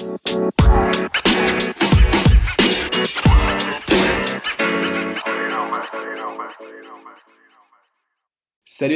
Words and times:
Salut 0.00 0.16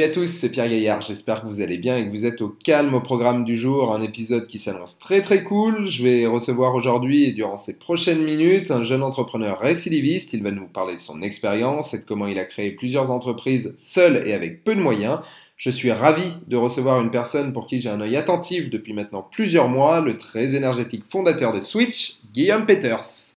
à 0.01 0.09
tous, 0.09 0.25
c'est 0.25 0.49
Pierre 0.49 0.67
Gaillard, 0.67 1.03
j'espère 1.03 1.41
que 1.41 1.45
vous 1.45 1.61
allez 1.61 1.77
bien 1.77 1.95
et 1.95 2.05
que 2.05 2.09
vous 2.09 2.25
êtes 2.25 2.41
au 2.41 2.49
calme 2.49 2.95
au 2.95 3.01
programme 3.01 3.45
du 3.45 3.55
jour, 3.55 3.93
un 3.93 4.01
épisode 4.01 4.47
qui 4.47 4.57
s'annonce 4.57 4.97
très 4.97 5.21
très 5.21 5.43
cool. 5.43 5.85
Je 5.85 6.01
vais 6.01 6.25
recevoir 6.25 6.73
aujourd'hui 6.73 7.25
et 7.25 7.33
durant 7.33 7.59
ces 7.59 7.77
prochaines 7.77 8.23
minutes 8.23 8.71
un 8.71 8.81
jeune 8.81 9.03
entrepreneur 9.03 9.59
récidiviste, 9.59 10.33
il 10.33 10.41
va 10.41 10.49
nous 10.49 10.65
parler 10.65 10.95
de 10.95 11.01
son 11.01 11.21
expérience 11.21 11.93
et 11.93 11.99
de 11.99 12.03
comment 12.03 12.25
il 12.25 12.39
a 12.39 12.45
créé 12.45 12.71
plusieurs 12.71 13.11
entreprises 13.11 13.75
seul 13.77 14.27
et 14.27 14.33
avec 14.33 14.63
peu 14.63 14.73
de 14.73 14.81
moyens. 14.81 15.19
Je 15.57 15.69
suis 15.69 15.91
ravi 15.91 16.33
de 16.47 16.57
recevoir 16.57 16.99
une 16.99 17.11
personne 17.11 17.53
pour 17.53 17.65
qui 17.65 17.79
j'ai 17.79 17.87
un 17.87 18.01
œil 18.01 18.17
attentif 18.17 18.69
depuis 18.69 18.91
maintenant 18.91 19.25
plusieurs 19.31 19.69
mois, 19.69 20.01
le 20.01 20.17
très 20.17 20.53
énergétique 20.53 21.05
fondateur 21.09 21.53
de 21.53 21.61
Switch, 21.61 22.19
Guillaume 22.33 22.65
Peters. 22.65 23.35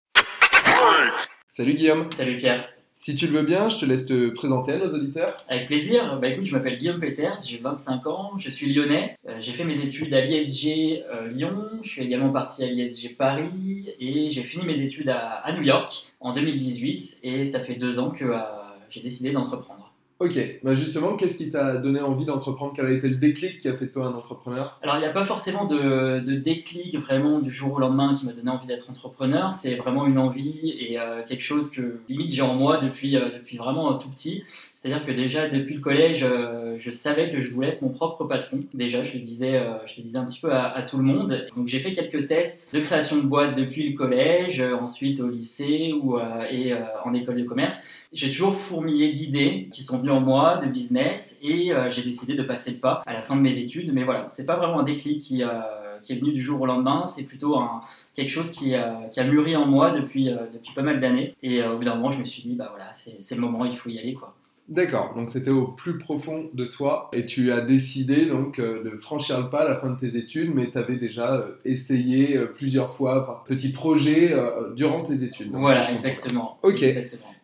Salut 1.47 1.75
Guillaume. 1.75 2.09
Salut 2.11 2.35
Pierre. 2.35 2.67
Si 2.97 3.15
tu 3.15 3.27
le 3.27 3.39
veux 3.39 3.45
bien, 3.45 3.69
je 3.69 3.77
te 3.77 3.85
laisse 3.85 4.05
te 4.05 4.31
présenter 4.31 4.73
à 4.73 4.79
nos 4.79 4.93
auditeurs. 4.93 5.37
Avec 5.47 5.67
plaisir. 5.67 6.19
Bah 6.21 6.27
écoute, 6.27 6.45
je 6.45 6.51
m'appelle 6.51 6.77
Guillaume 6.77 6.99
Peters, 6.99 7.37
j'ai 7.47 7.57
25 7.57 8.05
ans, 8.07 8.31
je 8.37 8.49
suis 8.49 8.73
lyonnais. 8.73 9.15
Euh, 9.29 9.37
j'ai 9.39 9.53
fait 9.53 9.63
mes 9.63 9.79
études 9.79 10.13
à 10.13 10.19
l'ISG 10.19 11.01
euh, 11.09 11.29
Lyon, 11.29 11.69
je 11.81 11.89
suis 11.89 12.03
également 12.03 12.33
parti 12.33 12.65
à 12.65 12.67
l'ISG 12.67 13.15
Paris 13.15 13.93
et 13.97 14.29
j'ai 14.29 14.43
fini 14.43 14.65
mes 14.65 14.81
études 14.81 15.07
à, 15.07 15.49
New 15.53 15.63
York 15.63 16.11
en 16.19 16.33
2018 16.33 17.19
et 17.23 17.45
ça 17.45 17.61
fait 17.61 17.75
deux 17.75 17.97
ans 17.97 18.11
que 18.11 18.25
euh, 18.25 18.39
j'ai 18.89 18.99
décidé 18.99 19.31
d'entreprendre. 19.31 19.93
Ok, 20.19 20.37
bah 20.63 20.75
justement, 20.75 21.15
qu'est-ce 21.15 21.37
qui 21.37 21.49
t'a 21.49 21.77
donné 21.77 22.01
envie 22.01 22.25
d'entreprendre? 22.25 22.73
Quel 22.75 22.87
a 22.87 22.91
été 22.91 23.07
le 23.07 23.15
déclic 23.15 23.57
qui 23.57 23.69
a 23.69 23.73
fait 23.77 23.85
de 23.85 23.91
toi 23.91 24.07
un 24.07 24.13
entrepreneur? 24.13 24.77
Alors, 24.81 24.97
il 24.97 24.99
n'y 24.99 25.05
a 25.05 25.11
pas 25.11 25.23
forcément 25.23 25.63
de, 25.63 26.19
déclic 26.19 26.97
vraiment 26.97 27.39
du 27.39 27.49
jour 27.51 27.75
au 27.75 27.79
lendemain 27.79 28.13
qui 28.13 28.25
m'a 28.25 28.33
donné 28.33 28.51
envie 28.51 28.67
d'être 28.67 28.89
entrepreneur. 28.89 29.53
C'est 29.53 29.75
vraiment 29.75 30.05
une 30.05 30.17
envie 30.17 30.75
et 30.77 30.99
euh, 30.99 31.23
quelque 31.25 31.43
chose 31.43 31.71
que 31.71 32.01
limite 32.09 32.33
j'ai 32.33 32.41
en 32.41 32.55
moi 32.55 32.79
depuis, 32.79 33.15
euh, 33.15 33.29
depuis 33.37 33.55
vraiment 33.55 33.93
tout 33.93 34.09
petit. 34.09 34.43
C'est-à-dire 34.81 35.05
que 35.05 35.11
déjà 35.11 35.47
depuis 35.47 35.75
le 35.75 35.81
collège, 35.81 36.23
euh, 36.23 36.75
je 36.79 36.91
savais 36.91 37.29
que 37.29 37.41
je 37.41 37.51
voulais 37.51 37.69
être 37.69 37.81
mon 37.81 37.89
propre 37.89 38.23
patron. 38.25 38.63
Déjà, 38.73 39.03
je 39.03 39.13
le 39.13 39.19
disais, 39.19 39.61
je 39.85 39.97
le 39.97 40.03
disais 40.03 40.17
un 40.17 40.25
petit 40.25 40.39
peu 40.39 40.53
à, 40.53 40.81
tout 40.83 40.97
le 40.97 41.03
monde. 41.03 41.47
Donc 41.55 41.67
j'ai 41.67 41.79
fait 41.79 41.93
quelques 41.93 42.27
tests 42.27 42.73
de 42.73 42.79
création 42.79 43.17
de 43.17 43.23
boîte 43.23 43.57
depuis 43.57 43.89
le 43.89 43.97
collège, 43.97 44.61
ensuite 44.61 45.19
au 45.19 45.27
lycée 45.27 45.93
ou, 46.01 46.17
et 46.49 46.73
en 47.03 47.13
école 47.13 47.35
de 47.35 47.43
commerce. 47.43 47.81
J'ai 48.11 48.29
toujours 48.29 48.55
fourmillé 48.55 49.11
d'idées 49.11 49.69
qui 49.71 49.83
sont 49.83 49.99
venues 49.99 50.09
en 50.09 50.19
moi, 50.19 50.57
de 50.57 50.65
business, 50.65 51.37
et 51.43 51.71
euh, 51.71 51.91
j'ai 51.91 52.01
décidé 52.01 52.33
de 52.33 52.41
passer 52.41 52.71
le 52.71 52.77
pas 52.77 53.03
à 53.05 53.13
la 53.13 53.21
fin 53.21 53.35
de 53.35 53.41
mes 53.41 53.59
études. 53.59 53.93
Mais 53.93 54.03
voilà, 54.03 54.25
c'est 54.31 54.47
pas 54.47 54.55
vraiment 54.55 54.79
un 54.79 54.83
déclic 54.83 55.21
qui, 55.21 55.43
euh, 55.43 55.49
qui 56.01 56.13
est 56.13 56.15
venu 56.15 56.31
du 56.31 56.41
jour 56.41 56.59
au 56.59 56.65
lendemain, 56.65 57.05
c'est 57.05 57.23
plutôt 57.23 57.57
un, 57.57 57.81
quelque 58.15 58.29
chose 58.29 58.49
qui, 58.49 58.73
euh, 58.73 59.07
qui, 59.11 59.19
a 59.19 59.25
mûri 59.25 59.55
en 59.55 59.67
moi 59.67 59.91
depuis, 59.91 60.25
depuis 60.25 60.73
pas 60.73 60.81
mal 60.81 60.99
d'années. 60.99 61.35
Et 61.43 61.63
au 61.63 61.77
bout 61.77 61.83
d'un 61.83 61.95
moment, 61.95 62.09
je 62.09 62.19
me 62.19 62.25
suis 62.25 62.41
dit, 62.41 62.55
bah 62.55 62.69
voilà, 62.71 62.91
c'est 62.93 63.35
le 63.35 63.41
moment, 63.41 63.63
il 63.65 63.77
faut 63.77 63.89
y 63.89 63.99
aller, 63.99 64.15
quoi. 64.15 64.35
D'accord, 64.69 65.15
donc 65.15 65.31
c'était 65.31 65.49
au 65.49 65.65
plus 65.65 65.97
profond 65.97 66.47
de 66.53 66.65
toi 66.65 67.09
et 67.11 67.25
tu 67.25 67.51
as 67.51 67.61
décidé 67.61 68.27
donc 68.27 68.59
euh, 68.59 68.83
de 68.83 68.97
franchir 68.97 69.41
le 69.41 69.49
pas 69.49 69.61
à 69.61 69.69
la 69.69 69.75
fin 69.77 69.89
de 69.89 69.99
tes 69.99 70.15
études, 70.15 70.53
mais 70.53 70.69
tu 70.69 70.77
avais 70.77 70.97
déjà 70.97 71.33
euh, 71.37 71.55
essayé 71.65 72.37
euh, 72.37 72.45
plusieurs 72.45 72.93
fois 72.95 73.25
par 73.25 73.43
petits 73.45 73.71
projets 73.71 74.35
durant 74.75 75.01
tes 75.01 75.23
études. 75.23 75.49
voilà, 75.53 75.91
exactement. 75.91 76.59
Ok. 76.61 76.85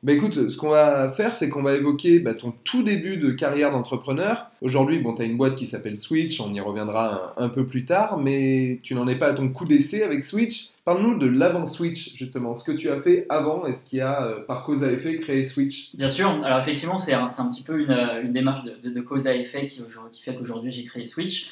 Bah 0.05 0.13
écoute, 0.13 0.49
ce 0.49 0.55
qu'on 0.55 0.69
va 0.69 1.09
faire, 1.09 1.33
c'est 1.33 1.49
qu'on 1.49 1.63
va 1.63 1.73
évoquer 1.73 2.19
bah, 2.19 2.35
ton 2.35 2.53
tout 2.63 2.83
début 2.83 3.17
de 3.17 3.31
carrière 3.31 3.71
d'entrepreneur. 3.71 4.51
Aujourd'hui, 4.61 4.99
bon, 4.99 5.15
tu 5.15 5.23
as 5.23 5.25
une 5.25 5.35
boîte 5.35 5.55
qui 5.55 5.65
s'appelle 5.65 5.97
Switch, 5.97 6.39
on 6.39 6.53
y 6.53 6.59
reviendra 6.59 7.33
un, 7.41 7.49
peu 7.49 7.65
plus 7.65 7.85
tard, 7.85 8.19
mais 8.19 8.79
tu 8.83 8.93
n'en 8.93 9.07
es 9.07 9.15
pas 9.15 9.29
à 9.29 9.33
ton 9.33 9.49
coup 9.49 9.65
d'essai 9.65 10.03
avec 10.03 10.23
Switch. 10.23 10.67
Parle-nous 10.83 11.17
de 11.17 11.25
l'avant-Switch, 11.25 12.15
justement, 12.15 12.53
ce 12.53 12.63
que 12.63 12.77
tu 12.77 12.91
as 12.91 13.01
fait 13.01 13.25
avant 13.29 13.65
et 13.65 13.73
ce 13.73 13.89
qui 13.89 13.99
a, 13.99 14.21
euh, 14.21 14.41
par 14.41 14.63
cause 14.63 14.83
à 14.83 14.91
effet, 14.91 15.17
créé 15.17 15.43
Switch. 15.43 15.95
Bien 15.95 16.07
sûr, 16.07 16.29
alors 16.43 16.59
effectivement, 16.59 16.99
c'est 16.99 17.13
un, 17.13 17.27
petit 17.27 17.63
peu 17.63 17.81
une, 17.81 17.89
euh, 17.89 18.21
démarche 18.25 18.63
de, 18.63 19.01
cause 19.01 19.25
à 19.25 19.33
effet 19.33 19.65
qui, 19.65 19.81
fait 20.23 20.35
qu'aujourd'hui 20.35 20.71
j'ai 20.71 20.83
créé 20.83 21.05
Switch. 21.05 21.49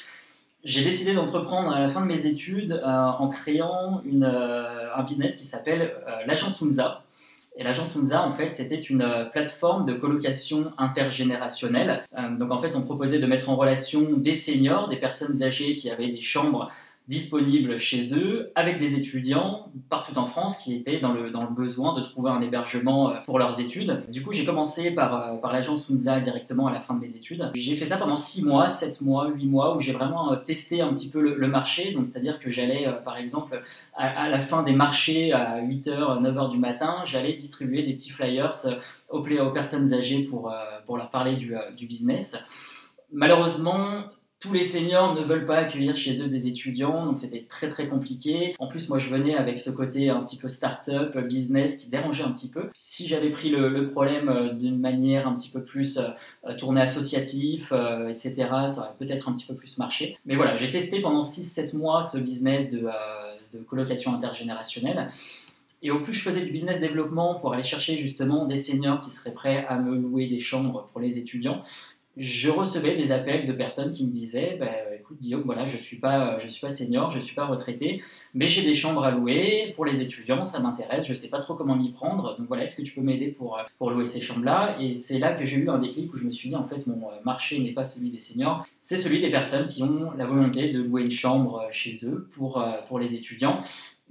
J'ai 0.62 0.84
décidé 0.84 1.12
d'entreprendre 1.12 1.72
à 1.72 1.80
la 1.80 1.88
fin 1.88 2.02
de 2.02 2.06
mes 2.06 2.24
études 2.24 2.70
euh, 2.70 2.86
en 2.86 3.28
créant 3.30 4.00
une, 4.04 4.22
un 4.22 5.02
business 5.02 5.34
qui 5.34 5.44
s'appelle 5.44 5.92
l'agence 6.28 6.62
Unza. 6.62 7.03
Et 7.56 7.62
l'agence 7.62 7.94
Unza, 7.96 8.26
en 8.26 8.32
fait, 8.32 8.52
c'était 8.52 8.80
une 8.80 9.28
plateforme 9.30 9.84
de 9.84 9.92
colocation 9.92 10.72
intergénérationnelle. 10.76 12.04
donc, 12.38 12.50
en 12.50 12.60
fait, 12.60 12.74
on 12.74 12.82
proposait 12.82 13.20
de 13.20 13.26
mettre 13.26 13.48
en 13.48 13.54
relation 13.54 14.02
des 14.16 14.34
seniors, 14.34 14.88
des 14.88 14.96
personnes 14.96 15.42
âgées 15.42 15.76
qui 15.76 15.88
avaient 15.88 16.08
des 16.08 16.20
chambres 16.20 16.72
disponibles 17.06 17.78
chez 17.78 18.14
eux 18.16 18.50
avec 18.54 18.78
des 18.78 18.96
étudiants 18.96 19.70
partout 19.90 20.16
en 20.16 20.24
France 20.24 20.56
qui 20.56 20.74
étaient 20.74 21.00
dans 21.00 21.12
le, 21.12 21.30
dans 21.30 21.42
le 21.42 21.50
besoin 21.50 21.94
de 21.94 22.02
trouver 22.02 22.30
un 22.30 22.40
hébergement 22.40 23.10
euh, 23.10 23.16
pour 23.26 23.38
leurs 23.38 23.60
études. 23.60 24.02
Du 24.08 24.22
coup, 24.22 24.32
j'ai 24.32 24.46
commencé 24.46 24.90
par, 24.90 25.14
euh, 25.14 25.36
par 25.36 25.52
l'agence 25.52 25.90
Unza 25.90 26.20
directement 26.20 26.66
à 26.66 26.72
la 26.72 26.80
fin 26.80 26.94
de 26.94 27.00
mes 27.00 27.14
études. 27.14 27.50
J'ai 27.54 27.76
fait 27.76 27.86
ça 27.86 27.98
pendant 27.98 28.16
6 28.16 28.46
mois, 28.46 28.70
7 28.70 29.02
mois, 29.02 29.28
8 29.28 29.46
mois 29.46 29.76
où 29.76 29.80
j'ai 29.80 29.92
vraiment 29.92 30.32
euh, 30.32 30.36
testé 30.36 30.80
un 30.80 30.94
petit 30.94 31.10
peu 31.10 31.20
le, 31.20 31.48
marché. 31.48 31.92
Donc, 31.92 32.06
c'est-à-dire 32.06 32.38
que 32.38 32.50
j'allais, 32.50 32.90
par 33.04 33.18
exemple, 33.18 33.60
à, 33.94 34.28
la 34.30 34.40
fin 34.40 34.62
des 34.62 34.72
marchés 34.72 35.32
à 35.32 35.60
8h, 35.60 36.22
9h 36.22 36.50
du 36.50 36.58
matin, 36.58 37.02
j'allais 37.04 37.34
distribuer 37.34 37.82
des 37.82 37.92
petits 37.92 38.10
flyers 38.10 38.50
aux, 39.10 39.18
aux 39.18 39.52
personnes 39.52 39.92
âgées 39.92 40.22
pour, 40.22 40.52
pour 40.86 40.96
leur 40.96 41.10
parler 41.10 41.36
du, 41.36 41.54
du 41.76 41.86
business. 41.86 42.36
Malheureusement, 43.12 44.04
tous 44.40 44.52
les 44.52 44.64
seniors 44.64 45.14
ne 45.14 45.22
veulent 45.22 45.46
pas 45.46 45.56
accueillir 45.56 45.96
chez 45.96 46.22
eux 46.22 46.28
des 46.28 46.48
étudiants, 46.48 47.06
donc 47.06 47.16
c'était 47.16 47.46
très 47.48 47.68
très 47.68 47.88
compliqué. 47.88 48.54
En 48.58 48.66
plus, 48.66 48.88
moi 48.88 48.98
je 48.98 49.08
venais 49.08 49.34
avec 49.34 49.58
ce 49.58 49.70
côté 49.70 50.10
un 50.10 50.22
petit 50.22 50.36
peu 50.36 50.48
start-up, 50.48 51.16
business 51.18 51.76
qui 51.76 51.88
dérangeait 51.88 52.24
un 52.24 52.32
petit 52.32 52.50
peu. 52.50 52.68
Si 52.74 53.06
j'avais 53.06 53.30
pris 53.30 53.48
le, 53.48 53.88
problème 53.88 54.28
euh, 54.28 54.52
d'une 54.52 54.78
manière 54.78 55.26
un 55.26 55.34
petit 55.34 55.50
peu 55.50 55.62
plus 55.62 55.98
euh, 55.98 56.54
tournée 56.56 56.82
associatif, 56.82 57.72
euh, 57.72 58.08
etc., 58.08 58.34
ça 58.68 58.78
aurait 58.78 58.96
peut-être 58.98 59.28
un 59.28 59.32
petit 59.34 59.46
peu 59.46 59.54
plus 59.54 59.78
marché. 59.78 60.16
Mais 60.26 60.36
voilà, 60.36 60.56
j'ai 60.56 60.70
testé 60.70 61.00
pendant 61.00 61.22
6-7 61.22 61.76
mois 61.76 62.02
ce 62.02 62.18
business 62.18 62.70
de, 62.70 62.86
de 63.52 63.58
colocation 63.60 64.14
intergénérationnelle. 64.14 65.08
Et 65.82 65.90
au 65.90 66.00
plus 66.00 66.14
je 66.14 66.22
faisais 66.22 66.40
du 66.40 66.50
business 66.50 66.80
développement 66.80 67.34
pour 67.34 67.52
aller 67.52 67.62
chercher 67.62 67.98
justement 67.98 68.46
des 68.46 68.56
seniors 68.56 69.00
qui 69.00 69.10
seraient 69.10 69.34
prêts 69.34 69.66
à 69.68 69.78
me 69.78 69.94
louer 69.94 70.26
des 70.26 70.40
chambres 70.40 70.88
pour 70.90 71.00
les 71.00 71.18
étudiants, 71.18 71.62
je 72.16 72.50
recevais 72.50 72.96
des 72.96 73.12
appels 73.12 73.46
de 73.46 73.52
personnes 73.52 73.90
qui 73.90 74.06
me 74.06 74.12
disaient 74.12 74.56
bah, 74.58 74.70
écoute 74.98 75.18
Guillaume 75.20 75.42
voilà 75.44 75.66
je 75.66 75.76
suis 75.76 75.96
pas 75.96 76.38
je 76.38 76.48
suis 76.48 76.60
pas 76.60 76.70
senior 76.70 77.10
je 77.10 77.20
suis 77.20 77.34
pas 77.34 77.46
retraité 77.46 78.02
mais 78.34 78.46
j'ai 78.46 78.62
des 78.62 78.74
chambres 78.74 79.04
à 79.04 79.10
louer 79.10 79.72
pour 79.74 79.84
les 79.84 80.00
étudiants 80.00 80.44
ça 80.44 80.60
m'intéresse 80.60 81.06
je 81.06 81.14
sais 81.14 81.28
pas 81.28 81.40
trop 81.40 81.54
comment 81.54 81.76
m'y 81.76 81.92
prendre 81.92 82.36
donc 82.38 82.46
voilà 82.46 82.64
est-ce 82.64 82.76
que 82.76 82.82
tu 82.82 82.94
peux 82.94 83.00
m'aider 83.00 83.28
pour 83.28 83.58
pour 83.78 83.90
louer 83.90 84.06
ces 84.06 84.20
chambres 84.20 84.44
là 84.44 84.76
et 84.80 84.94
c'est 84.94 85.18
là 85.18 85.32
que 85.32 85.44
j'ai 85.44 85.56
eu 85.56 85.68
un 85.68 85.78
déclic 85.78 86.12
où 86.14 86.18
je 86.18 86.24
me 86.24 86.32
suis 86.32 86.48
dit 86.48 86.56
en 86.56 86.64
fait 86.64 86.86
mon 86.86 87.00
marché 87.24 87.58
n'est 87.58 87.72
pas 87.72 87.84
celui 87.84 88.10
des 88.10 88.18
seniors 88.18 88.66
c'est 88.82 88.98
celui 88.98 89.20
des 89.20 89.30
personnes 89.30 89.66
qui 89.66 89.82
ont 89.82 90.12
la 90.16 90.26
volonté 90.26 90.70
de 90.70 90.82
louer 90.82 91.02
une 91.02 91.10
chambre 91.10 91.66
chez 91.72 91.98
eux 92.04 92.28
pour 92.32 92.64
pour 92.88 92.98
les 92.98 93.14
étudiants 93.14 93.60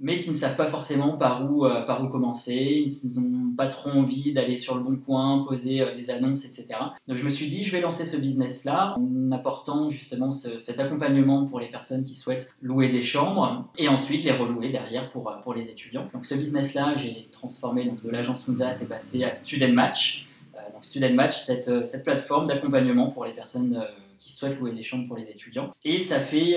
mais 0.00 0.18
qui 0.18 0.30
ne 0.30 0.34
savent 0.34 0.56
pas 0.56 0.68
forcément 0.68 1.16
par 1.16 1.50
où, 1.50 1.64
euh, 1.64 1.82
par 1.82 2.02
où 2.02 2.08
commencer, 2.08 2.84
ils 2.86 3.20
n'ont 3.20 3.54
pas 3.54 3.68
trop 3.68 3.90
envie 3.90 4.32
d'aller 4.32 4.56
sur 4.56 4.74
le 4.74 4.82
bon 4.82 4.96
coin, 4.96 5.44
poser 5.46 5.80
euh, 5.80 5.94
des 5.94 6.10
annonces, 6.10 6.44
etc. 6.44 6.66
Donc 7.06 7.16
je 7.16 7.24
me 7.24 7.30
suis 7.30 7.46
dit, 7.46 7.62
je 7.62 7.70
vais 7.70 7.80
lancer 7.80 8.04
ce 8.04 8.16
business-là 8.16 8.96
en 8.98 9.32
apportant 9.32 9.90
justement 9.90 10.32
cet 10.32 10.80
accompagnement 10.80 11.46
pour 11.46 11.60
les 11.60 11.68
personnes 11.68 12.04
qui 12.04 12.16
souhaitent 12.16 12.52
louer 12.60 12.88
des 12.88 13.02
chambres 13.02 13.68
et 13.78 13.88
ensuite 13.88 14.24
les 14.24 14.32
relouer 14.32 14.70
derrière 14.70 15.08
pour, 15.08 15.30
euh, 15.30 15.36
pour 15.42 15.54
les 15.54 15.70
étudiants. 15.70 16.08
Donc 16.12 16.26
ce 16.26 16.34
business-là, 16.34 16.96
j'ai 16.96 17.28
transformé 17.30 17.84
donc, 17.84 18.02
de 18.02 18.10
l'agence 18.10 18.48
Musa, 18.48 18.72
c'est 18.72 18.88
passé 18.88 19.22
à 19.22 19.32
Student 19.32 19.72
Match. 19.72 20.26
donc 20.72 20.84
Student 20.84 21.14
Match, 21.14 21.38
cette, 21.38 21.86
cette 21.86 22.04
plateforme 22.04 22.48
d'accompagnement 22.48 23.10
pour 23.10 23.24
les 23.24 23.32
personnes 23.32 23.84
qui 24.18 24.32
souhaitent 24.32 24.58
louer 24.58 24.72
des 24.72 24.82
chambres 24.82 25.06
pour 25.06 25.16
les 25.16 25.28
étudiants. 25.30 25.74
Et 25.84 25.98
ça 25.98 26.20
fait 26.20 26.56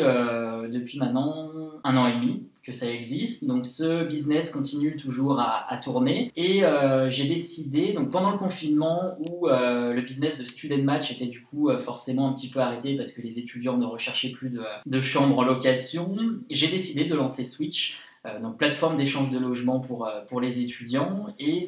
depuis 0.69 0.99
maintenant 0.99 1.51
un 1.83 1.97
an 1.97 2.07
et 2.07 2.19
demi 2.19 2.43
que 2.67 2.73
ça 2.73 2.91
existe. 2.91 3.45
Donc 3.45 3.65
ce 3.65 4.03
business 4.03 4.49
continue 4.49 4.97
toujours 4.97 5.39
à, 5.39 5.79
tourner. 5.81 6.33
Et 6.35 6.65
euh, 6.65 7.09
j'ai 7.09 7.25
décidé, 7.25 7.93
donc 7.93 8.11
pendant 8.11 8.31
le 8.31 8.37
confinement 8.37 9.15
où 9.19 9.47
euh, 9.47 9.93
le 9.93 10.01
business 10.01 10.37
de 10.37 10.43
Student 10.43 10.83
Match 10.83 11.09
était 11.09 11.27
du 11.27 11.43
coup 11.43 11.69
euh, 11.69 11.79
forcément 11.79 12.27
un 12.27 12.33
petit 12.33 12.49
peu 12.49 12.59
arrêté 12.59 12.97
parce 12.97 13.13
que 13.13 13.21
les 13.21 13.39
étudiants 13.39 13.77
ne 13.77 13.85
recherchaient 13.85 14.31
plus 14.31 14.49
de, 14.49 14.61
de 14.85 15.01
chambres 15.01 15.39
en 15.39 15.43
location, 15.43 16.17
j'ai 16.49 16.67
décidé 16.67 17.05
de 17.05 17.15
lancer 17.15 17.45
Switch, 17.45 17.97
donc 18.41 18.57
plateforme 18.57 18.97
d'échange 18.97 19.29
de 19.29 19.39
logements 19.39 19.79
pour, 19.79 20.09
pour 20.27 20.41
les 20.41 20.59
étudiants. 20.59 21.27
Et 21.39 21.61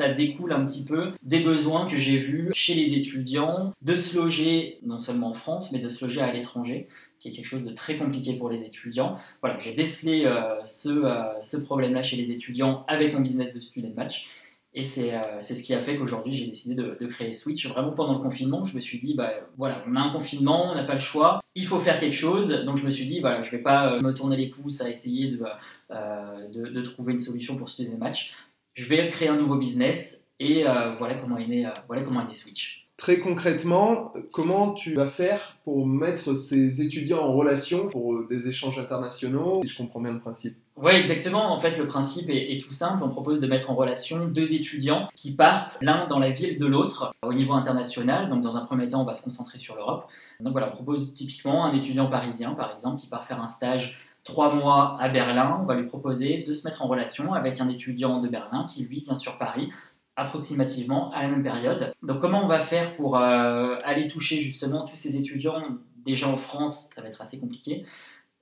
ça 0.00 0.08
découle 0.08 0.52
un 0.52 0.64
petit 0.64 0.86
peu 0.86 1.12
des 1.22 1.40
besoins 1.40 1.86
que 1.86 1.98
j'ai 1.98 2.16
vus 2.16 2.50
chez 2.54 2.72
les 2.72 2.94
étudiants 2.94 3.74
de 3.82 3.94
se 3.94 4.16
loger 4.16 4.78
non 4.82 4.98
seulement 4.98 5.28
en 5.28 5.34
France, 5.34 5.72
mais 5.72 5.78
de 5.78 5.90
se 5.90 6.02
loger 6.02 6.22
à 6.22 6.32
l'étranger 6.32 6.88
qui 7.18 7.28
est 7.28 7.32
quelque 7.32 7.46
chose 7.46 7.66
de 7.66 7.72
très 7.74 7.98
compliqué 7.98 8.32
pour 8.32 8.48
les 8.48 8.64
étudiants. 8.64 9.18
Voilà, 9.42 9.58
j'ai 9.58 9.74
décelé 9.74 10.24
euh, 10.24 10.64
ce, 10.64 10.88
euh, 10.88 11.42
ce 11.42 11.58
problème-là 11.58 12.02
chez 12.02 12.16
les 12.16 12.32
étudiants 12.32 12.86
avec 12.88 13.12
mon 13.12 13.20
business 13.20 13.52
de 13.52 13.60
student 13.60 13.92
match. 13.94 14.26
Et 14.72 14.84
c'est 14.84 15.10
ce 15.42 15.62
qui 15.62 15.74
a 15.74 15.80
fait 15.80 15.96
qu'aujourd'hui 15.96 16.32
j'ai 16.32 16.46
décidé 16.46 16.76
de, 16.76 17.06
créer 17.06 17.34
Switch. 17.34 17.66
Vraiment 17.66 17.90
pendant 17.90 18.14
le 18.14 18.20
confinement, 18.20 18.64
je 18.64 18.74
me 18.76 18.80
suis 18.80 19.00
dit, 19.00 19.14
bah, 19.14 19.32
voilà, 19.58 19.84
on 19.86 19.96
a 19.96 20.00
un 20.00 20.10
confinement, 20.10 20.70
on 20.70 20.76
n'a 20.76 20.84
pas 20.84 20.94
le 20.94 21.00
choix, 21.00 21.40
il 21.56 21.66
faut 21.66 21.80
faire 21.80 21.98
quelque 21.98 22.14
chose. 22.14 22.48
Donc 22.64 22.76
je 22.78 22.86
me 22.86 22.90
suis 22.90 23.04
dit, 23.04 23.20
voilà, 23.20 23.42
je 23.42 23.48
ne 23.48 23.56
vais 23.56 23.62
pas 23.62 24.00
me 24.00 24.14
tourner 24.14 24.36
les 24.36 24.46
pouces 24.46 24.80
à 24.80 24.88
essayer 24.88 25.28
de, 25.28 26.82
trouver 26.82 27.12
une 27.12 27.18
solution 27.18 27.56
pour 27.56 27.68
mes 27.80 27.96
matchs. 27.96 28.32
Je 28.74 28.84
vais 28.86 29.08
créer 29.08 29.28
un 29.28 29.36
nouveau 29.36 29.56
business 29.56 30.26
et 30.38 30.64
voilà, 30.98 31.14
comment 31.14 31.38
est 31.38 31.46
né, 31.46 31.68
voilà 31.86 32.02
comment 32.02 32.22
est 32.22 32.28
né 32.28 32.34
Switch. 32.34 32.80
Très 33.00 33.18
concrètement, 33.18 34.12
comment 34.30 34.74
tu 34.74 34.92
vas 34.92 35.06
faire 35.06 35.56
pour 35.64 35.86
mettre 35.86 36.34
ces 36.34 36.82
étudiants 36.82 37.20
en 37.20 37.32
relation 37.32 37.88
pour 37.88 38.12
euh, 38.12 38.26
des 38.28 38.50
échanges 38.50 38.78
internationaux, 38.78 39.62
si 39.62 39.70
je 39.70 39.78
comprends 39.78 40.02
bien 40.02 40.12
le 40.12 40.20
principe? 40.20 40.58
Oui, 40.76 40.92
exactement. 40.92 41.50
En 41.50 41.58
fait, 41.58 41.78
le 41.78 41.86
principe 41.86 42.28
est, 42.28 42.60
tout 42.60 42.72
simple. 42.72 43.02
On 43.02 43.08
propose 43.08 43.40
de 43.40 43.46
mettre 43.46 43.70
en 43.70 43.74
relation 43.74 44.26
deux 44.26 44.52
étudiants 44.52 45.08
qui 45.16 45.34
partent 45.34 45.78
l'un 45.80 46.08
dans 46.08 46.18
la 46.18 46.28
ville 46.28 46.58
de 46.58 46.66
l'autre 46.66 47.10
au 47.22 47.32
niveau 47.32 47.54
international. 47.54 48.28
Donc, 48.28 48.42
dans 48.42 48.58
un 48.58 48.66
premier 48.66 48.86
temps, 48.90 49.00
on 49.00 49.06
va 49.06 49.14
se 49.14 49.22
concentrer 49.22 49.58
sur 49.58 49.76
l'Europe. 49.76 50.06
Donc, 50.40 50.52
voilà, 50.52 50.68
on 50.70 50.76
propose 50.76 51.14
typiquement 51.14 51.64
un 51.64 51.72
étudiant 51.72 52.10
parisien, 52.10 52.52
par 52.52 52.70
exemple, 52.70 53.00
qui 53.00 53.06
part 53.06 53.24
faire 53.26 53.40
un 53.40 53.46
stage 53.46 54.09
trois 54.24 54.54
mois 54.54 54.96
à 55.00 55.08
Berlin. 55.08 55.58
On 55.62 55.64
va 55.64 55.74
lui 55.74 55.86
proposer 55.86 56.44
de 56.46 56.52
se 56.52 56.66
mettre 56.66 56.82
en 56.82 56.88
relation 56.88 57.32
avec 57.32 57.60
un 57.60 57.68
étudiant 57.68 58.20
de 58.20 58.28
Berlin 58.28 58.66
qui, 58.68 58.84
lui, 58.84 59.00
vient 59.00 59.16
sur 59.16 59.38
Paris 59.38 59.70
approximativement 60.16 61.10
à 61.12 61.22
la 61.22 61.28
même 61.28 61.42
période. 61.42 61.92
Donc 62.02 62.18
comment 62.20 62.44
on 62.44 62.48
va 62.48 62.60
faire 62.60 62.94
pour 62.96 63.16
euh, 63.16 63.76
aller 63.84 64.06
toucher 64.06 64.40
justement 64.40 64.84
tous 64.84 64.96
ces 64.96 65.16
étudiants? 65.16 65.62
Déjà 66.04 66.28
en 66.28 66.36
France, 66.36 66.90
ça 66.94 67.02
va 67.02 67.08
être 67.08 67.20
assez 67.20 67.38
compliqué, 67.38 67.84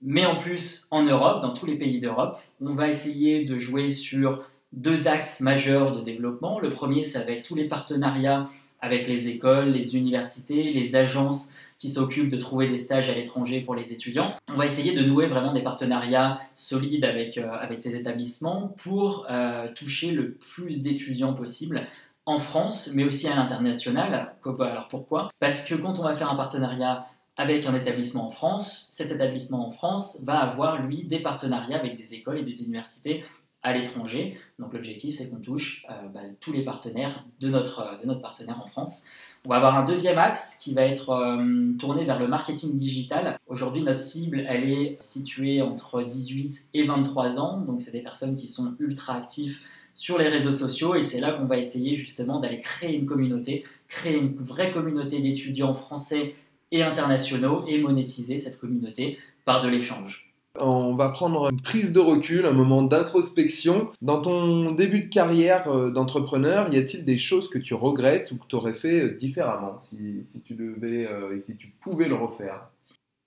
mais 0.01 0.25
en 0.27 0.37
plus 0.37 0.87
en 0.91 1.03
Europe, 1.03 1.43
dans 1.43 1.53
tous 1.53 1.67
les 1.67 1.77
pays 1.77 2.01
d'Europe, 2.01 2.39
on 2.61 2.75
va 2.75 2.89
essayer 2.89 3.45
de 3.45 3.59
jouer 3.59 3.91
sur 3.91 4.45
deux 4.73 5.09
axes 5.09 5.41
majeurs 5.41 5.93
de 5.97 6.01
développement. 6.01 6.61
Le 6.61 6.71
premier, 6.71 7.05
ça 7.05 7.23
va 7.23 7.33
être 7.33 7.47
tous 7.47 7.55
les 7.55 7.69
partenariats 7.69 8.47
avec 8.81 9.09
les 9.09 9.29
écoles, 9.29 9.71
les 9.71 9.97
universités, 9.97 10.73
les 10.73 10.95
agences 10.95 11.53
qui 11.79 11.91
s'occupe 11.91 12.29
de 12.29 12.37
trouver 12.37 12.69
des 12.69 12.77
stages 12.77 13.09
à 13.09 13.15
l'étranger 13.15 13.61
pour 13.61 13.75
les 13.75 13.93
étudiants. 13.93 14.35
On 14.53 14.57
va 14.57 14.67
essayer 14.67 14.93
de 14.93 15.03
nouer 15.03 15.27
vraiment 15.27 15.53
des 15.53 15.63
partenariats 15.63 16.41
solides 16.55 17.05
avec, 17.05 17.39
euh, 17.39 17.49
avec 17.53 17.79
ces 17.79 17.95
établissements 17.95 18.75
pour 18.79 19.27
euh, 19.31 19.69
toucher 19.75 20.11
le 20.11 20.35
plus 20.35 20.83
d'étudiants 20.83 21.35
possible 21.35 21.87
en 22.27 22.41
France, 22.41 22.91
mais 22.93 23.05
aussi 23.05 23.29
à 23.29 23.37
l'international. 23.37 24.35
Alors 24.45 24.89
pourquoi? 24.89 25.31
Parce 25.39 25.65
que 25.65 25.77
quand 25.77 25.99
on 25.99 26.03
va 26.03 26.15
faire 26.15 26.31
un 26.31 26.37
partenariat 26.37 27.07
avec 27.37 27.65
un 27.67 27.75
établissement 27.75 28.27
en 28.27 28.31
France, 28.31 28.89
cet 28.91 29.13
établissement 29.13 29.69
en 29.69 29.71
France 29.71 30.23
va 30.25 30.41
avoir, 30.41 30.83
lui, 30.83 31.05
des 31.05 31.21
partenariats 31.21 31.79
avec 31.79 31.97
des 31.97 32.15
écoles 32.15 32.39
et 32.39 32.43
des 32.43 32.63
universités 32.65 33.25
à 33.63 33.73
l'étranger. 33.73 34.39
Donc 34.59 34.73
l'objectif, 34.73 35.17
c'est 35.17 35.31
qu'on 35.31 35.41
touche 35.41 35.87
euh, 35.91 36.09
bah, 36.09 36.21
tous 36.41 36.53
les 36.53 36.65
partenaires 36.65 37.25
de 37.41 37.49
notre, 37.49 37.99
de 38.01 38.07
notre 38.07 38.21
partenaire 38.21 38.61
en 38.63 38.67
France. 38.67 39.05
On 39.49 39.53
va 39.53 39.57
avoir 39.57 39.77
un 39.77 39.85
deuxième 39.87 40.19
axe 40.19 40.59
qui 40.61 40.75
va 40.75 40.83
être 40.83 41.09
euh, 41.09 41.73
tourné 41.79 42.05
vers 42.05 42.19
le 42.19 42.29
marketing 42.29 42.77
digital. 42.77 43.39
Aujourd'hui, 43.47 43.81
notre 43.81 43.99
cible, 43.99 44.45
elle 44.47 44.71
est 44.71 44.99
située 45.01 45.63
entre 45.63 46.03
18 46.03 46.69
et 46.75 46.85
23 46.85 47.41
ans. 47.41 47.57
Donc, 47.57 47.81
c'est 47.81 47.91
des 47.91 48.03
personnes 48.03 48.37
qui 48.37 48.47
sont 48.47 48.75
ultra 48.79 49.15
actives 49.15 49.57
sur 49.95 50.19
les 50.19 50.29
réseaux 50.29 50.53
sociaux 50.53 50.97
et 50.97 51.03
c'est 51.03 51.19
là 51.19 51.33
qu'on 51.33 51.47
va 51.47 51.57
essayer 51.57 51.95
justement 51.95 52.41
d'aller 52.41 52.61
créer 52.61 52.95
une 52.95 53.07
communauté, 53.07 53.65
créer 53.89 54.19
une 54.19 54.37
vraie 54.37 54.71
communauté 54.71 55.19
d'étudiants 55.19 55.73
français 55.73 56.35
et 56.71 56.83
internationaux 56.83 57.65
et 57.67 57.79
monétiser 57.79 58.39
cette 58.39 58.61
communauté 58.61 59.19
par 59.47 59.63
de 59.63 59.69
l'échange. 59.69 60.28
On 60.61 60.95
va 60.95 61.09
prendre 61.11 61.51
une 61.51 61.61
prise 61.61 61.93
de 61.93 62.01
recul, 62.01 62.47
un 62.47 62.53
moment 62.53 62.83
d'introspection. 62.83 63.91
Dans 64.03 64.21
ton 64.21 64.73
début 64.73 65.01
de 65.01 65.09
carrière 65.09 65.69
euh, 65.69 65.91
d'entrepreneur, 65.91 66.73
y 66.73 66.79
a-t-il 66.79 67.05
des 67.05 67.19
choses 67.19 67.49
que 67.49 67.59
tu 67.59 67.75
regrettes 67.75 68.33
ou 68.33 68.37
que 68.37 68.47
tu 68.49 68.57
aurais 68.57 68.75
fait 68.75 69.01
euh, 69.01 69.17
différemment 69.17 69.79
si, 69.79 70.25
tu 70.45 70.55
devais 70.55 71.07
euh, 71.07 71.37
et 71.37 71.41
si 71.41 71.57
tu 71.57 71.69
pouvais 71.81 72.09
le 72.09 72.15
refaire? 72.15 72.69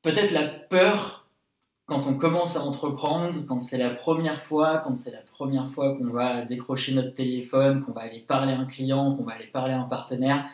Peut-être 0.03 0.31
la 0.31 0.43
peur 0.43 1.25
quand 1.85 2.07
on 2.07 2.13
commence 2.13 2.55
à 2.55 2.61
entreprendre, 2.61 3.35
quand 3.47 3.61
c'est 3.61 3.77
la 3.77 3.89
première 3.89 4.41
fois, 4.41 4.77
quand 4.77 4.97
c'est 4.97 5.11
la 5.11 5.23
première 5.33 5.69
fois 5.71 5.95
qu'on 5.97 6.05
va 6.05 6.45
décrocher 6.45 6.93
notre 6.93 7.13
téléphone, 7.13 7.83
qu'on 7.83 7.91
va 7.91 8.01
aller 8.01 8.19
parler 8.19 8.53
à 8.53 8.59
un 8.59 8.65
client, 8.65 9.13
qu'on 9.15 9.23
va 9.23 9.33
aller 9.33 9.47
parler 9.47 9.73
à 9.73 9.81
un 9.81 9.89
partenaire 9.89 10.45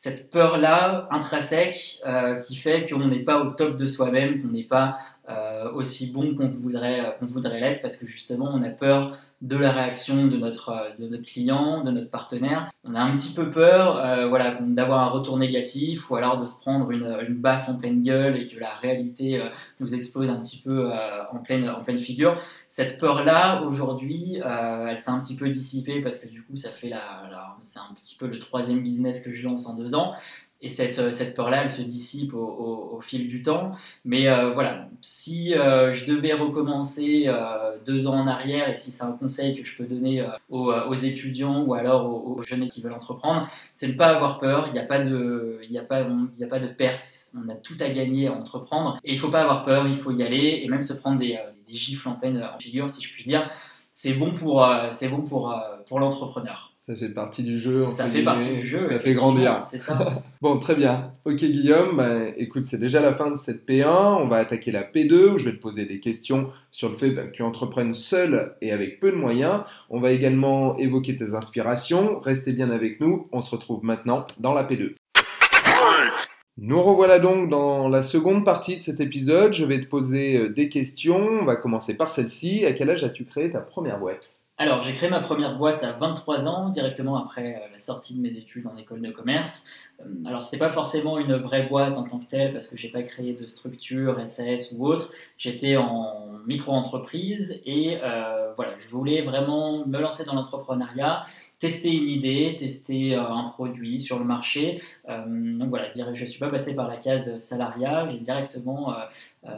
cette 0.00 0.30
peur-là 0.30 1.08
intrinsèque 1.10 2.00
qui 2.46 2.54
fait 2.54 2.88
qu'on 2.88 3.08
n'est 3.08 3.24
pas 3.24 3.40
au 3.40 3.50
top 3.50 3.74
de 3.74 3.88
soi-même, 3.88 4.40
qu'on 4.40 4.48
n'est 4.48 4.62
pas 4.62 4.96
euh, 5.30 5.70
aussi 5.72 6.10
bon 6.10 6.34
qu'on 6.34 6.48
voudrait, 6.48 7.00
euh, 7.00 7.10
qu'on 7.10 7.26
voudrait 7.26 7.60
l'être 7.60 7.82
parce 7.82 7.98
que 7.98 8.06
justement 8.06 8.50
on 8.50 8.62
a 8.62 8.70
peur 8.70 9.18
de 9.40 9.56
la 9.56 9.72
réaction 9.72 10.26
de 10.26 10.36
notre, 10.36 10.70
euh, 10.70 10.94
de 10.98 11.08
notre 11.08 11.24
client, 11.24 11.82
de 11.82 11.90
notre 11.90 12.10
partenaire. 12.10 12.70
On 12.84 12.94
a 12.94 13.00
un 13.00 13.16
petit 13.16 13.34
peu 13.34 13.50
peur 13.50 14.28
voilà, 14.28 14.58
d'avoir 14.60 15.00
un 15.00 15.08
retour 15.08 15.36
négatif 15.36 16.10
ou 16.10 16.16
alors 16.16 16.40
de 16.40 16.46
se 16.46 16.56
prendre 16.56 16.90
une, 16.90 17.18
une, 17.26 17.34
baffe 17.34 17.68
en 17.68 17.74
pleine 17.74 18.02
gueule 18.02 18.36
et 18.36 18.46
que 18.46 18.58
la 18.58 18.74
réalité 18.74 19.42
nous 19.78 19.94
explose 19.94 20.30
un 20.30 20.40
petit 20.40 20.62
peu 20.62 20.90
en, 21.32 21.38
pleine, 21.38 21.68
en 21.68 21.84
pleine 21.84 21.98
figure. 21.98 22.40
Cette 22.70 22.98
peur-là, 22.98 23.62
aujourd'hui, 23.62 24.40
elle 24.42 24.98
s'est 24.98 25.10
un 25.10 25.20
petit 25.20 25.36
peu 25.36 25.50
dissipée 25.50 26.00
parce 26.00 26.18
que 26.18 26.28
du 26.28 26.42
coup, 26.42 26.56
ça 26.56 26.70
fait 26.70 26.88
la, 26.88 27.28
la 27.30 27.56
c'est 27.60 27.78
un 27.78 27.94
petit 27.94 28.16
peu 28.16 28.26
le 28.26 28.38
troisième 28.38 28.82
business 28.82 29.20
que 29.20 29.34
je 29.34 29.46
lance 29.46 29.66
en 29.66 29.76
deux 29.76 29.94
ans. 29.94 30.14
Et 30.60 30.68
cette, 30.68 30.98
euh, 30.98 31.12
cette 31.12 31.36
peur-là, 31.36 31.62
elle 31.62 31.70
se 31.70 31.82
dissipe 31.82 32.34
au, 32.34 32.90
au, 32.92 33.00
fil 33.00 33.28
du 33.28 33.42
temps. 33.42 33.70
Mais 34.04 34.28
euh, 34.28 34.50
voilà, 34.52 34.88
si 35.00 35.54
euh, 35.54 35.92
je 35.92 36.04
devais 36.04 36.32
recommencer 36.32 37.30
deux 37.86 38.08
ans 38.08 38.14
en 38.14 38.26
arrière, 38.26 38.68
et 38.68 38.74
si 38.74 38.90
c'est 38.90 39.04
un 39.04 39.12
conseil 39.12 39.54
que 39.54 39.64
je 39.64 39.76
peux 39.76 39.86
donner 39.86 40.26
aux, 40.48 40.72
aux, 40.72 40.94
étudiants 40.94 41.62
ou 41.62 41.74
alors 41.74 42.12
aux, 42.12 42.42
jeunes 42.42 42.68
qui 42.68 42.82
veulent 42.82 42.92
entreprendre, 42.92 43.48
c'est 43.76 43.86
ne 43.88 43.92
pas 43.92 44.08
avoir 44.08 44.40
peur. 44.40 44.66
Il 44.66 44.72
n'y 44.72 44.80
a 44.80 44.84
pas 44.84 44.98
de, 44.98 45.60
il 45.62 45.70
y 45.70 45.78
a 45.78 45.84
pas, 45.84 46.00
il 46.00 46.40
y 46.40 46.44
a 46.44 46.48
pas 46.48 46.58
de 46.58 46.66
perte. 46.66 47.30
On 47.36 47.48
a 47.48 47.54
tout 47.54 47.76
à 47.80 47.88
gagner 47.88 48.26
à 48.26 48.32
entreprendre. 48.32 48.98
Et 49.04 49.12
il 49.12 49.14
ne 49.14 49.20
faut 49.20 49.30
pas 49.30 49.42
avoir 49.42 49.64
peur, 49.64 49.86
il 49.86 49.96
faut 49.96 50.10
y 50.10 50.24
aller 50.24 50.62
et 50.64 50.68
même 50.68 50.82
se 50.82 50.92
prendre 50.92 51.18
des, 51.18 51.38
des 51.68 51.74
gifles 51.74 52.08
en 52.08 52.14
pleine 52.14 52.44
figure, 52.58 52.90
si 52.90 53.00
je 53.00 53.12
puis 53.12 53.24
dire. 53.24 53.48
C'est 53.92 54.14
bon 54.14 54.34
pour, 54.34 54.68
c'est 54.90 55.08
bon 55.08 55.22
pour, 55.22 55.54
pour 55.86 56.00
l'entrepreneur. 56.00 56.72
Ça 56.88 56.96
fait 56.96 57.10
partie 57.10 57.42
du 57.42 57.58
jeu. 57.58 57.86
Ça 57.86 58.08
fait 58.08 58.22
partie 58.22 58.54
du 58.54 58.66
jeu. 58.66 58.86
Ça 58.88 58.98
fait 58.98 59.12
grandir. 59.12 59.62
C'est 59.70 59.78
ça. 59.78 60.22
bon, 60.40 60.58
très 60.58 60.74
bien. 60.74 61.12
Ok, 61.26 61.36
Guillaume. 61.36 61.98
Bah, 61.98 62.28
écoute, 62.38 62.64
c'est 62.64 62.80
déjà 62.80 63.02
la 63.02 63.12
fin 63.12 63.30
de 63.30 63.36
cette 63.36 63.68
P1. 63.68 64.22
On 64.22 64.26
va 64.26 64.36
attaquer 64.36 64.72
la 64.72 64.84
P2 64.84 65.34
où 65.34 65.38
je 65.38 65.44
vais 65.44 65.52
te 65.52 65.60
poser 65.60 65.84
des 65.84 66.00
questions 66.00 66.50
sur 66.70 66.88
le 66.88 66.96
fait 66.96 67.10
bah, 67.10 67.26
que 67.26 67.32
tu 67.32 67.42
entreprennes 67.42 67.92
seul 67.92 68.54
et 68.62 68.72
avec 68.72 69.00
peu 69.00 69.10
de 69.10 69.16
moyens. 69.16 69.64
On 69.90 70.00
va 70.00 70.12
également 70.12 70.78
évoquer 70.78 71.14
tes 71.14 71.34
inspirations. 71.34 72.20
Restez 72.20 72.54
bien 72.54 72.70
avec 72.70 73.00
nous. 73.00 73.28
On 73.32 73.42
se 73.42 73.50
retrouve 73.50 73.84
maintenant 73.84 74.26
dans 74.38 74.54
la 74.54 74.64
P2. 74.64 74.94
Nous 76.56 76.82
revoilà 76.82 77.18
donc 77.18 77.50
dans 77.50 77.88
la 77.88 78.00
seconde 78.00 78.46
partie 78.46 78.78
de 78.78 78.82
cet 78.82 78.98
épisode. 79.00 79.52
Je 79.52 79.66
vais 79.66 79.80
te 79.80 79.86
poser 79.86 80.38
euh, 80.38 80.48
des 80.48 80.70
questions. 80.70 81.18
On 81.42 81.44
va 81.44 81.56
commencer 81.56 81.98
par 81.98 82.08
celle-ci. 82.08 82.64
À 82.64 82.72
quel 82.72 82.88
âge 82.88 83.04
as-tu 83.04 83.26
créé 83.26 83.50
ta 83.50 83.60
première 83.60 84.00
boîte? 84.00 84.37
Alors, 84.60 84.80
j'ai 84.82 84.92
créé 84.92 85.08
ma 85.08 85.20
première 85.20 85.56
boîte 85.56 85.84
à 85.84 85.92
23 85.92 86.48
ans, 86.48 86.68
directement 86.70 87.16
après 87.16 87.54
euh, 87.54 87.72
la 87.72 87.78
sortie 87.78 88.16
de 88.16 88.20
mes 88.20 88.36
études 88.36 88.66
en 88.66 88.76
école 88.76 89.00
de 89.00 89.12
commerce. 89.12 89.64
Euh, 90.00 90.04
alors, 90.26 90.42
c'était 90.42 90.58
pas 90.58 90.68
forcément 90.68 91.16
une 91.18 91.36
vraie 91.36 91.68
boîte 91.68 91.96
en 91.96 92.02
tant 92.02 92.18
que 92.18 92.26
telle, 92.26 92.52
parce 92.52 92.66
que 92.66 92.76
j'ai 92.76 92.88
pas 92.88 93.04
créé 93.04 93.34
de 93.34 93.46
structure, 93.46 94.20
SAS 94.26 94.72
ou 94.76 94.84
autre. 94.84 95.12
J'étais 95.36 95.76
en 95.76 96.28
micro-entreprise 96.48 97.60
et 97.66 97.98
euh, 98.02 98.52
voilà, 98.56 98.72
je 98.78 98.88
voulais 98.88 99.22
vraiment 99.22 99.86
me 99.86 100.00
lancer 100.00 100.24
dans 100.24 100.34
l'entrepreneuriat 100.34 101.24
tester 101.58 101.90
une 101.90 102.08
idée, 102.08 102.56
tester 102.58 103.14
euh, 103.14 103.22
un 103.22 103.44
produit 103.50 103.98
sur 104.00 104.18
le 104.18 104.24
marché. 104.24 104.80
Euh, 105.08 105.24
donc 105.56 105.70
voilà, 105.70 105.90
je 105.92 106.20
ne 106.20 106.26
suis 106.26 106.38
pas 106.38 106.48
passé 106.48 106.74
par 106.74 106.88
la 106.88 106.96
case 106.96 107.38
salariat, 107.38 108.08
j'ai 108.08 108.18
directement 108.18 108.94
euh, 109.44 109.48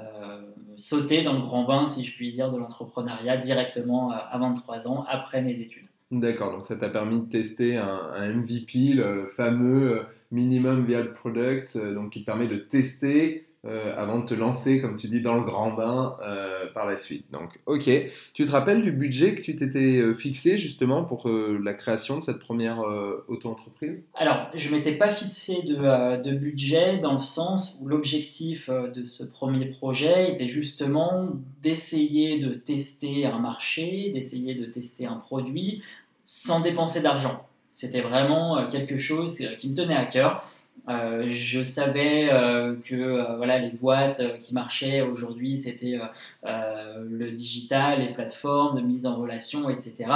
sauté 0.76 1.22
dans 1.22 1.34
le 1.34 1.40
grand 1.40 1.64
bain, 1.64 1.86
si 1.86 2.04
je 2.04 2.14
puis 2.14 2.32
dire, 2.32 2.50
de 2.50 2.58
l'entrepreneuriat 2.58 3.36
directement 3.36 4.10
à 4.10 4.36
23 4.38 4.88
ans, 4.88 5.04
après 5.08 5.42
mes 5.42 5.60
études. 5.60 5.86
D'accord, 6.10 6.52
donc 6.52 6.66
ça 6.66 6.76
t'a 6.76 6.88
permis 6.88 7.20
de 7.20 7.26
tester 7.26 7.76
un, 7.76 8.32
MVP, 8.34 8.94
le 8.94 9.30
fameux 9.36 10.02
Minimum 10.32 10.84
Viable 10.84 11.14
Product, 11.14 11.78
donc 11.94 12.10
qui 12.10 12.24
permet 12.24 12.48
de 12.48 12.56
tester 12.56 13.46
euh, 13.66 13.94
avant 13.94 14.20
de 14.20 14.26
te 14.26 14.32
lancer, 14.32 14.80
comme 14.80 14.96
tu 14.96 15.08
dis, 15.08 15.20
dans 15.20 15.34
le 15.34 15.44
grand 15.44 15.74
bain 15.74 16.16
euh, 16.22 16.64
par 16.72 16.86
la 16.86 16.96
suite. 16.96 17.26
Donc, 17.30 17.60
ok. 17.66 17.90
Tu 18.32 18.46
te 18.46 18.50
rappelles 18.50 18.80
du 18.80 18.90
budget 18.90 19.34
que 19.34 19.42
tu 19.42 19.54
t'étais 19.54 19.98
euh, 19.98 20.14
fixé 20.14 20.56
justement 20.56 21.04
pour 21.04 21.28
la 21.28 21.74
création 21.74 22.16
de 22.16 22.22
cette 22.22 22.38
première 22.38 22.82
auto-entreprise? 23.28 24.00
Alors, 24.14 24.48
je 24.54 24.74
m'étais 24.74 24.92
pas 24.92 25.10
fixé 25.10 25.60
de, 25.60 26.22
de, 26.22 26.34
budget 26.34 26.98
dans 26.98 27.12
le 27.12 27.20
sens 27.20 27.76
où 27.80 27.86
l'objectif 27.86 28.70
de 28.70 29.04
ce 29.04 29.24
premier 29.24 29.66
projet 29.66 30.32
était 30.32 30.48
justement 30.48 31.28
d'essayer 31.62 32.38
de 32.38 32.54
tester 32.54 33.26
un 33.26 33.38
marché, 33.38 34.10
d'essayer 34.14 34.54
de 34.54 34.64
tester 34.64 35.04
un 35.04 35.16
produit 35.16 35.82
sans 36.24 36.60
dépenser 36.60 37.00
d'argent. 37.00 37.46
C'était 37.74 38.00
vraiment 38.00 38.68
quelque 38.70 38.96
chose 38.96 39.46
qui 39.58 39.70
me 39.70 39.74
tenait 39.74 39.96
à 39.96 40.06
cœur 40.06 40.46
Euh, 40.88 41.26
je 41.28 41.62
savais 41.62 42.28
euh, 42.32 42.74
que 42.84 42.94
euh, 42.94 43.36
voilà, 43.36 43.58
les 43.58 43.70
boîtes 43.70 44.38
qui 44.40 44.54
marchaient 44.54 45.02
aujourd'hui, 45.02 45.58
c'était 45.58 45.98
le 46.44 47.30
digital, 47.30 48.00
les 48.00 48.12
plateformes 48.12 48.80
de 48.80 48.86
mise 48.86 49.06
en 49.06 49.16
relation, 49.16 49.68
etc. 49.70 50.06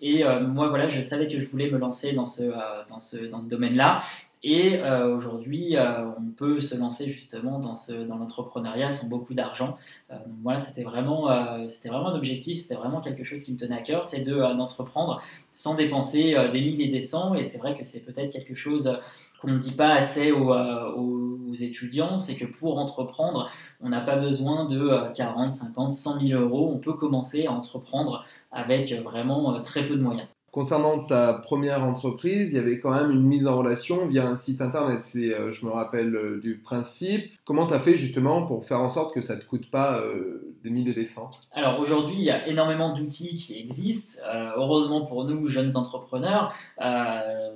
Et 0.00 0.24
moi, 0.24 0.68
voilà, 0.68 0.88
je 0.88 1.00
savais 1.02 1.26
que 1.26 1.38
je 1.38 1.46
voulais 1.46 1.70
me 1.70 1.78
lancer 1.78 2.12
dans 2.12 2.26
ce, 2.26 2.42
dans 2.88 3.00
ce, 3.00 3.16
dans 3.16 3.40
ce 3.40 3.48
domaine-là. 3.48 4.02
Et 4.46 4.78
aujourd'hui, 4.82 5.76
on 6.18 6.30
peut 6.36 6.60
se 6.60 6.76
lancer 6.76 7.10
justement 7.10 7.58
dans, 7.58 7.74
dans 8.06 8.16
l'entrepreneuriat 8.16 8.92
sans 8.92 9.08
beaucoup 9.08 9.32
d'argent. 9.32 9.78
voilà, 10.42 10.60
c'était 10.60 10.82
vraiment, 10.82 11.28
c'était 11.68 11.88
vraiment 11.88 12.08
un 12.08 12.16
objectif, 12.16 12.60
c'était 12.60 12.74
vraiment 12.74 13.00
quelque 13.00 13.24
chose 13.24 13.42
qui 13.42 13.52
me 13.52 13.58
tenait 13.58 13.76
à 13.76 13.82
cœur, 13.82 14.04
c'est 14.04 14.20
de, 14.20 14.34
d'entreprendre 14.34 15.22
sans 15.54 15.74
dépenser 15.74 16.34
des 16.52 16.60
milliers 16.60 16.86
et 16.86 16.92
des 16.92 17.00
cents. 17.00 17.34
Et 17.34 17.44
c'est 17.44 17.58
vrai 17.58 17.74
que 17.74 17.84
c'est 17.84 18.04
peut-être 18.04 18.30
quelque 18.30 18.54
chose 18.54 18.98
qu'on 19.44 19.52
ne 19.52 19.58
dit 19.58 19.72
pas 19.72 19.92
assez 19.94 20.30
euh, 20.30 20.92
aux, 20.92 21.54
étudiants, 21.54 22.18
c'est 22.18 22.34
que 22.34 22.46
pour 22.46 22.78
entreprendre, 22.78 23.48
on 23.80 23.88
n'a 23.88 24.00
pas 24.00 24.16
besoin 24.16 24.64
de 24.64 25.12
40, 25.14 25.52
50, 25.52 25.92
100 25.92 26.20
000 26.26 26.42
euros. 26.42 26.72
On 26.74 26.78
peut 26.78 26.94
commencer 26.94 27.46
à 27.46 27.52
entreprendre 27.52 28.24
avec 28.50 28.92
vraiment 29.04 29.54
euh, 29.54 29.60
très 29.60 29.86
peu 29.86 29.96
de 29.96 30.02
moyens. 30.02 30.26
Concernant 30.50 31.04
ta 31.04 31.34
première 31.34 31.82
entreprise, 31.82 32.52
il 32.52 32.56
y 32.56 32.58
avait 32.58 32.80
quand 32.80 32.92
même 32.92 33.10
une 33.10 33.22
mise 33.22 33.46
en 33.46 33.56
relation 33.56 34.06
via 34.06 34.26
un 34.26 34.36
site 34.36 34.60
internet. 34.60 35.00
C'est, 35.02 35.32
euh, 35.32 35.52
je 35.52 35.64
me 35.64 35.70
rappelle 35.70 36.40
du 36.42 36.56
principe. 36.56 37.30
Comment 37.44 37.66
tu 37.66 37.74
as 37.74 37.80
fait 37.80 37.96
justement 37.96 38.46
pour 38.46 38.64
faire 38.64 38.80
en 38.80 38.90
sorte 38.90 39.14
que 39.14 39.20
ça 39.20 39.36
ne 39.36 39.40
te 39.40 39.46
coûte 39.46 39.70
pas 39.70 40.00
Alors 41.52 41.80
aujourd'hui, 41.80 42.16
il 42.18 42.24
y 42.24 42.30
a 42.30 42.46
énormément 42.48 42.92
d'outils 42.92 43.36
qui 43.36 43.58
existent. 43.58 44.22
heureusement 44.56 45.06
pour 45.06 45.24
nous, 45.24 45.46
jeunes 45.46 45.76
entrepreneurs, 45.76 46.54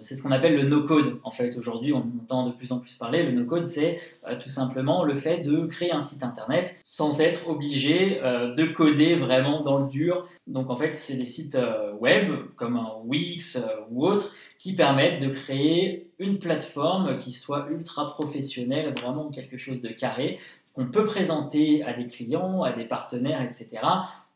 c'est 0.01 0.15
ce 0.15 0.23
qu'on 0.23 0.31
appelle 0.31 0.57
le 0.57 0.65
no-code. 0.65 1.19
En 1.25 1.31
fait, 1.31 1.57
aujourd'hui, 1.57 1.93
on 1.93 2.05
entend 2.23 2.47
de 2.47 2.53
plus 2.53 2.73
en 2.73 2.79
plus 2.79 2.95
parler. 2.95 3.23
Le 3.23 3.33
no-code, 3.33 3.67
c'est 3.67 4.01
tout 4.41 4.49
simplement 4.49 5.05
le 5.05 5.15
fait 5.15 5.39
de 5.39 5.67
créer 5.67 5.93
un 5.93 6.03
site 6.03 6.23
internet 6.23 6.79
sans 6.83 7.21
être 7.21 7.49
obligé 7.49 8.21
de 8.21 8.65
coder 8.65 9.17
vraiment 9.17 9.63
dans 9.63 9.79
le 9.79 9.89
dur. 9.89 10.27
Donc 10.47 10.71
en 10.71 10.77
fait, 10.77 10.97
c'est 10.97 11.15
des 11.15 11.27
sites 11.27 11.57
web 12.01 12.33
comme 12.57 12.77
un 12.77 12.93
Wix 13.05 13.57
euh, 13.57 13.67
ou 13.91 14.07
autre, 14.07 14.33
qui 14.59 14.75
permettent 14.75 15.23
de 15.23 15.29
créer 15.29 16.11
une 16.19 16.39
plateforme 16.39 17.17
qui 17.17 17.33
soit 17.33 17.69
ultra 17.71 18.11
professionnelle, 18.11 18.93
vraiment 19.01 19.31
quelque 19.31 19.57
chose 19.57 19.83
de 19.83 19.89
carré, 19.89 20.39
qu'on 20.79 20.87
peut 20.87 21.07
présenter 21.07 21.83
à 21.83 21.93
des 21.93 22.07
clients, 22.07 22.63
à 22.63 22.73
des 22.73 22.85
partenaires, 22.85 23.43
etc., 23.43 23.83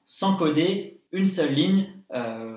sans 0.05 0.35
coder 0.35 0.99
une 1.13 1.27
seule 1.27 1.55
ligne. 1.55 1.87
Euh, 2.13 2.57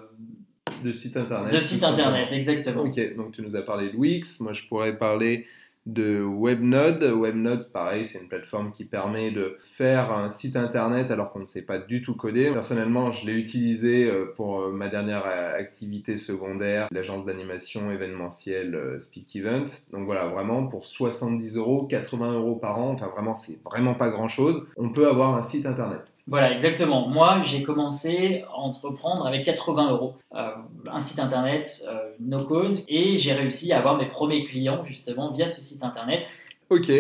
de 0.84 0.92
site 0.92 1.16
internet. 1.16 1.54
De 1.54 1.60
site 1.60 1.84
internet, 1.84 2.34
exactement. 2.34 2.82
Ok, 2.82 3.16
donc 3.16 3.34
tu 3.34 3.44
nous 3.44 3.56
as 3.56 3.62
parlé 3.62 3.92
de 3.92 3.96
Wix, 3.96 4.40
moi 4.40 4.54
je 4.54 4.64
pourrais 4.64 4.98
parler 4.98 5.46
de 5.86 6.22
WebNode. 6.22 7.04
WebNode, 7.04 7.72
pareil, 7.72 8.06
c'est 8.06 8.20
une 8.20 8.28
plateforme 8.28 8.72
qui 8.72 8.86
permet 8.86 9.32
de 9.32 9.58
faire 9.62 10.12
un 10.12 10.30
site 10.30 10.56
internet 10.56 11.12
alors 11.12 11.32
qu'on 11.32 11.40
ne 11.40 11.48
sait 11.48 11.62
pas 11.62 11.78
du 11.78 12.02
tout 12.02 12.16
coder. 12.16 12.52
Personnellement, 12.52 13.12
je 13.12 13.26
l'ai 13.26 13.34
utilisé 13.34 14.10
euh, 14.10 14.34
pour 14.36 14.62
euh, 14.62 14.72
ma 14.72 14.90
dernière 14.90 15.26
euh, 15.26 15.58
activité 15.58 16.18
secondaire, 16.18 16.88
l'agence 16.92 17.26
d'animation 17.26 17.92
événementielle 17.92 18.98
Speak 19.00 19.36
Event. 19.36 19.68
Donc 19.92 20.06
voilà, 20.06 20.28
vraiment 20.28 20.68
pour 20.68 20.86
70 20.86 21.58
euros, 21.58 21.86
80 21.86 22.34
euros 22.34 22.56
par 22.56 22.80
an, 22.80 22.92
enfin 22.92 23.08
vraiment, 23.08 23.36
c'est 23.36 23.62
vraiment 23.64 23.94
pas 23.94 24.10
grand 24.10 24.28
chose. 24.28 24.68
On 24.78 24.90
peut 24.90 25.08
avoir 25.08 25.36
un 25.36 25.44
site 25.44 25.66
internet. 25.66 26.15
Voilà, 26.28 26.52
exactement. 26.52 27.08
Moi, 27.08 27.42
j'ai 27.44 27.62
commencé 27.62 28.44
à 28.50 28.58
entreprendre 28.58 29.28
avec 29.28 29.46
80 29.46 29.92
euros, 29.92 30.16
euh, 30.34 30.50
un 30.92 31.02
site 31.02 31.20
internet 31.20 31.84
euh, 31.88 32.00
no 32.20 32.44
code, 32.44 32.80
et 32.88 33.18
j'ai 33.18 33.34
réussi 33.34 33.72
à 33.72 33.78
avoir 33.78 33.98
mes 33.98 34.08
premiers 34.08 34.44
clients 34.44 34.84
justement 34.86 35.32
via 35.32 35.48
ce 35.48 35.62
site 35.62 35.84
internet. 35.84 36.24
Ok. 36.72 36.92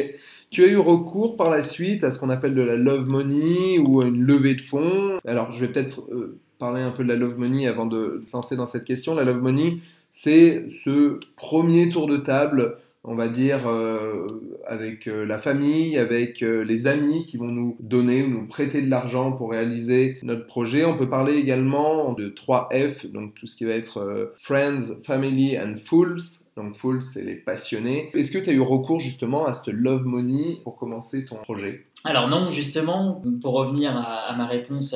Tu 0.51 0.63
as 0.63 0.67
eu 0.67 0.77
recours 0.77 1.37
par 1.37 1.49
la 1.49 1.63
suite 1.63 2.03
à 2.03 2.11
ce 2.11 2.19
qu'on 2.19 2.29
appelle 2.29 2.53
de 2.53 2.61
la 2.61 2.77
love 2.77 3.07
money 3.11 3.79
ou 3.79 4.03
une 4.03 4.21
levée 4.21 4.53
de 4.53 4.61
fonds? 4.61 5.17
Alors, 5.25 5.51
je 5.51 5.59
vais 5.59 5.71
peut-être 5.71 6.01
euh, 6.11 6.37
parler 6.59 6.81
un 6.81 6.91
peu 6.91 7.03
de 7.03 7.09
la 7.09 7.15
love 7.15 7.39
money 7.39 7.67
avant 7.67 7.87
de 7.87 8.23
lancer 8.31 8.55
dans 8.55 8.67
cette 8.67 8.85
question. 8.85 9.15
La 9.15 9.23
love 9.23 9.41
money, 9.41 9.79
c'est 10.11 10.67
ce 10.83 11.19
premier 11.35 11.89
tour 11.89 12.05
de 12.05 12.17
table 12.17 12.77
on 13.07 13.15
va 13.15 13.27
dire, 13.27 13.67
euh, 13.67 14.27
avec 14.65 15.07
euh, 15.07 15.25
la 15.25 15.37
famille, 15.37 15.97
avec 15.97 16.41
euh, 16.41 16.63
les 16.63 16.87
amis 16.87 17.25
qui 17.25 17.37
vont 17.37 17.47
nous 17.47 17.77
donner 17.79 18.23
ou 18.23 18.29
nous 18.29 18.47
prêter 18.47 18.81
de 18.81 18.89
l'argent 18.89 19.31
pour 19.31 19.51
réaliser 19.51 20.17
notre 20.23 20.47
projet. 20.47 20.85
On 20.85 20.97
peut 20.97 21.09
parler 21.09 21.35
également 21.35 22.13
de 22.13 22.29
3F, 22.29 23.11
donc 23.11 23.35
tout 23.35 23.47
ce 23.47 23.55
qui 23.55 23.65
va 23.65 23.73
être 23.73 24.33
Friends, 24.39 25.01
Family 25.05 25.57
and 25.57 25.75
Fools. 25.85 26.21
Donc 26.57 26.75
Fools, 26.77 27.01
c'est 27.01 27.23
les 27.23 27.35
passionnés. 27.35 28.09
Est-ce 28.13 28.31
que 28.31 28.39
tu 28.39 28.49
as 28.49 28.53
eu 28.53 28.61
recours 28.61 28.99
justement 28.99 29.45
à 29.45 29.53
ce 29.53 29.69
Love 29.71 30.05
Money 30.05 30.59
pour 30.63 30.77
commencer 30.77 31.25
ton 31.25 31.35
projet? 31.35 31.85
Alors 32.03 32.27
non, 32.27 32.51
justement, 32.51 33.21
pour 33.41 33.53
revenir 33.53 33.95
à, 33.95 34.33
ma 34.37 34.47
réponse 34.47 34.95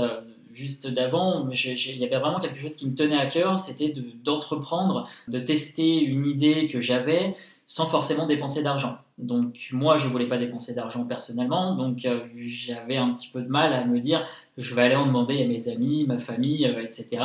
juste 0.54 0.88
d'avant, 0.88 1.50
il 1.52 1.98
y 1.98 2.06
avait 2.06 2.20
vraiment 2.20 2.40
quelque 2.40 2.58
chose 2.58 2.76
qui 2.76 2.90
me 2.90 2.96
tenait 2.96 3.18
à 3.18 3.28
cœur, 3.28 3.60
c'était 3.60 3.94
d'entreprendre, 4.24 5.08
de 5.28 5.40
tester 5.40 6.02
une 6.04 6.26
idée 6.26 6.68
que 6.68 6.82
j'avais, 6.82 7.36
sans 7.70 7.86
forcément 7.86 8.26
dépenser 8.26 8.64
d'argent. 8.64 8.98
Donc 9.20 9.70
moi, 9.74 9.98
je 9.98 10.08
voulais 10.08 10.26
pas 10.26 10.40
dépenser 10.40 10.74
d'argent 10.74 11.06
personnellement, 11.06 11.76
donc 11.76 12.04
euh, 12.04 12.22
j'avais 12.36 12.98
un 12.98 13.14
petit 13.14 13.30
peu 13.32 13.44
de 13.44 13.48
mal 13.48 13.74
à 13.74 13.86
me 13.86 14.00
dire 14.00 14.26
je 14.58 14.74
vais 14.74 14.82
aller 14.82 14.96
en 14.96 15.06
demander 15.06 15.44
à 15.44 15.48
mes 15.48 15.70
amis, 15.70 16.04
ma 16.08 16.18
famille, 16.18 16.66
euh, 16.66 16.82
etc. 16.82 17.24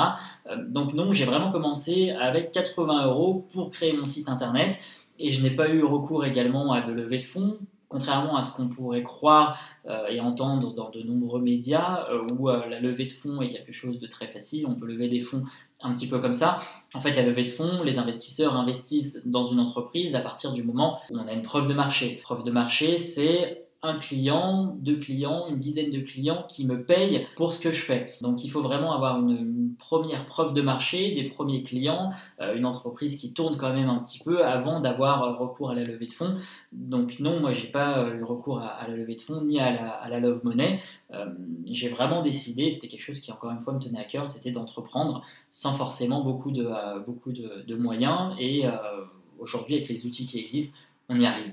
Euh, 0.50 0.56
donc 0.68 0.92
non, 0.92 1.14
j'ai 1.14 1.24
vraiment 1.24 1.50
commencé 1.50 2.10
avec 2.10 2.52
80 2.52 3.06
euros 3.06 3.48
pour 3.54 3.70
créer 3.70 3.94
mon 3.94 4.04
site 4.04 4.28
internet 4.28 4.78
et 5.18 5.32
je 5.32 5.42
n'ai 5.42 5.50
pas 5.50 5.70
eu 5.70 5.82
recours 5.82 6.26
également 6.26 6.72
à 6.72 6.82
de 6.82 6.92
levée 6.92 7.20
de 7.20 7.24
fonds 7.24 7.56
contrairement 7.94 8.36
à 8.36 8.42
ce 8.42 8.52
qu'on 8.56 8.66
pourrait 8.66 9.04
croire 9.04 9.56
euh, 9.86 10.08
et 10.08 10.18
entendre 10.18 10.74
dans 10.74 10.90
de 10.90 11.00
nombreux 11.02 11.40
médias, 11.40 12.08
euh, 12.10 12.26
où 12.36 12.50
euh, 12.50 12.66
la 12.66 12.80
levée 12.80 13.06
de 13.06 13.12
fonds 13.12 13.40
est 13.40 13.50
quelque 13.50 13.70
chose 13.70 14.00
de 14.00 14.08
très 14.08 14.26
facile, 14.26 14.66
on 14.66 14.74
peut 14.74 14.86
lever 14.86 15.06
des 15.06 15.20
fonds 15.20 15.44
un 15.80 15.94
petit 15.94 16.08
peu 16.08 16.18
comme 16.18 16.34
ça. 16.34 16.58
En 16.92 17.00
fait, 17.00 17.12
la 17.12 17.22
levée 17.22 17.44
de 17.44 17.50
fonds, 17.50 17.84
les 17.84 18.00
investisseurs 18.00 18.56
investissent 18.56 19.22
dans 19.26 19.44
une 19.44 19.60
entreprise 19.60 20.16
à 20.16 20.20
partir 20.20 20.52
du 20.54 20.64
moment 20.64 20.98
où 21.08 21.18
on 21.18 21.28
a 21.28 21.32
une 21.32 21.42
preuve 21.42 21.68
de 21.68 21.74
marché. 21.74 22.18
Preuve 22.24 22.42
de 22.42 22.50
marché, 22.50 22.98
c'est 22.98 23.63
un 23.84 23.98
client, 23.98 24.76
deux 24.80 24.98
clients, 24.98 25.46
une 25.48 25.58
dizaine 25.58 25.90
de 25.90 26.00
clients 26.00 26.46
qui 26.48 26.66
me 26.66 26.82
payent 26.82 27.26
pour 27.36 27.52
ce 27.52 27.60
que 27.60 27.70
je 27.70 27.82
fais. 27.82 28.14
Donc 28.22 28.42
il 28.42 28.50
faut 28.50 28.62
vraiment 28.62 28.92
avoir 28.92 29.20
une, 29.20 29.74
première 29.78 30.24
preuve 30.24 30.54
de 30.54 30.62
marché, 30.62 31.14
des 31.14 31.24
premiers 31.24 31.62
clients, 31.62 32.10
euh, 32.40 32.54
une 32.56 32.64
entreprise 32.64 33.16
qui 33.16 33.32
tourne 33.32 33.56
quand 33.56 33.72
même 33.72 33.88
un 33.88 33.98
petit 33.98 34.20
peu 34.20 34.44
avant 34.44 34.80
d'avoir 34.80 35.22
euh, 35.22 35.32
recours 35.34 35.70
à 35.70 35.74
la 35.74 35.82
levée 35.82 36.06
de 36.06 36.12
fonds. 36.12 36.36
Donc 36.72 37.18
non, 37.20 37.40
moi 37.40 37.52
j'ai 37.52 37.68
pas 37.68 37.98
euh, 37.98 38.14
eu 38.14 38.22
recours 38.22 38.60
à, 38.60 38.86
la 38.88 38.96
levée 38.96 39.16
de 39.16 39.20
fonds 39.20 39.42
ni 39.42 39.58
à 39.58 40.08
la, 40.08 40.20
love 40.20 40.40
money. 40.44 40.80
j'ai 41.66 41.88
vraiment 41.88 42.22
décidé, 42.22 42.70
c'était 42.70 42.88
quelque 42.88 43.02
chose 43.02 43.20
qui 43.20 43.32
encore 43.32 43.50
une 43.50 43.60
fois 43.60 43.74
me 43.74 43.80
tenait 43.80 43.98
à 43.98 44.04
cœur, 44.04 44.28
c'était 44.28 44.52
d'entreprendre 44.52 45.22
sans 45.50 45.74
forcément 45.74 46.22
beaucoup 46.22 46.52
de, 46.52 46.70
beaucoup 47.04 47.32
de 47.32 47.74
moyens. 47.74 48.34
Et 48.38 48.64
aujourd'hui 49.38 49.74
avec 49.74 49.88
les 49.88 50.06
outils 50.06 50.26
qui 50.26 50.38
existent, 50.38 50.78
on 51.08 51.20
y 51.20 51.26
arrive. 51.26 51.52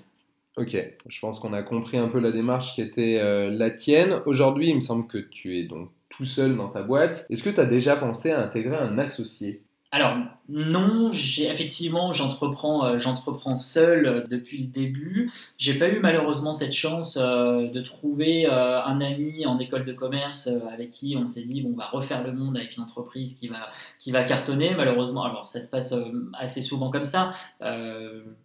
Ok, 0.58 0.76
je 1.08 1.20
pense 1.22 1.40
qu'on 1.40 1.54
a 1.54 1.64
compris 1.64 1.98
un 1.98 2.10
peu 2.10 2.20
la 2.20 2.32
démarche 2.32 2.76
qui 2.76 2.82
était 2.82 3.20
euh, 3.22 3.50
la 3.50 3.72
tienne. 3.72 4.22
Aujourd'hui, 4.26 4.70
il 4.70 4.76
me 4.76 4.82
semble 4.82 5.08
que 5.08 5.18
tu 5.18 5.58
es 5.58 5.66
donc 5.66 5.90
tout 6.10 6.26
seul 6.26 6.58
dans 6.58 6.68
ta 6.68 6.84
boîte. 6.84 7.26
Est-ce 7.30 7.44
que 7.44 7.50
tu 7.50 7.60
as 7.60 7.66
déjà 7.66 7.96
pensé 7.96 8.32
à 8.32 8.42
intégrer 8.42 8.76
un 8.76 8.98
associé? 8.98 9.64
Alors 9.92 10.18
non, 10.54 11.14
effectivement 11.14 12.12
j'entreprends 12.12 12.84
euh, 12.86 13.00
j'entreprends 13.00 13.56
seul 13.56 14.06
euh, 14.06 14.24
depuis 14.30 14.58
le 14.58 14.68
début. 14.68 15.32
J'ai 15.58 15.76
pas 15.76 15.88
eu 15.88 16.02
malheureusement 16.02 16.52
cette 16.52 16.74
chance 16.74 17.18
euh, 17.18 17.70
de 17.70 17.80
trouver 17.80 18.46
un 18.48 19.00
ami 19.00 19.46
en 19.46 19.60
école 19.60 19.86
de 19.86 19.94
commerce 19.94 20.50
avec 20.74 20.92
qui 20.92 21.16
on 21.18 21.28
s'est 21.28 21.44
dit 21.44 21.62
bon 21.62 21.72
on 21.74 21.78
va 21.78 21.86
refaire 21.86 22.22
le 22.24 22.34
monde 22.34 22.58
avec 22.58 22.76
une 22.76 22.84
entreprise 22.84 23.34
qui 23.34 23.48
va 23.48 23.70
qui 24.00 24.12
va 24.12 24.26
cartonner. 24.26 24.76
Malheureusement, 24.76 25.24
alors 25.24 25.46
ça 25.46 25.62
se 25.62 25.70
passe 25.70 25.94
assez 26.38 26.62
souvent 26.62 26.92
comme 26.92 27.06
ça 27.06 27.32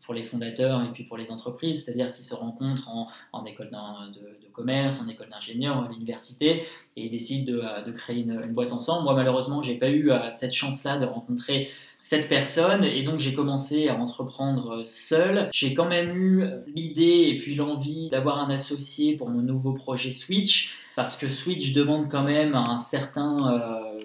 pour 0.05 0.15
les 0.15 0.23
fondateurs 0.23 0.83
et 0.85 0.93
puis 0.93 1.03
pour 1.05 1.17
les 1.17 1.33
entreprises, 1.33 1.85
c'est-à-dire 1.85 2.13
qu'ils 2.13 2.25
se 2.25 2.35
rencontrent 2.35 2.89
en, 2.89 3.09
en 3.33 3.45
école 3.47 3.71
de, 3.71 4.47
commerce, 4.53 5.01
en 5.01 5.09
école 5.09 5.29
d'ingénieur, 5.29 5.83
à 5.83 5.89
l'université 5.89 6.65
et 6.97 7.09
décident 7.09 7.53
de, 7.53 7.85
de 7.85 7.93
créer 7.93 8.23
une, 8.23 8.41
une, 8.43 8.55
boîte 8.55 8.73
ensemble. 8.73 9.05
Moi 9.05 9.15
malheureusement 9.15 9.61
j'ai 9.61 9.75
pas 9.75 9.91
eu 9.91 10.11
cette 10.31 10.55
chance-là 10.55 10.99
de 10.99 11.05
rencontrer 11.05 11.71
cette 12.09 12.29
personne 12.29 12.85
et 12.85 13.03
donc 13.03 13.19
j'ai 13.19 13.35
commencé 13.35 13.89
à 13.89 13.97
entreprendre 13.97 14.85
seul. 14.87 15.51
J'ai 15.53 15.75
quand 15.75 15.89
même 15.89 16.17
eu 16.17 16.45
l'idée 16.73 17.33
et 17.33 17.39
puis 17.39 17.57
l'envie 17.57 18.11
d'avoir 18.11 18.39
un 18.39 18.49
associé 18.49 19.17
pour 19.17 19.29
mon 19.29 19.43
nouveau 19.43 19.73
projet 19.73 20.13
Switch 20.13 20.77
parce 20.95 21.17
que 21.17 21.29
Switch 21.29 21.73
demande 21.73 22.09
quand 22.09 22.23
même 22.23 22.55
un 22.55 22.79
certain, 22.79 23.53
euh, 23.53 23.99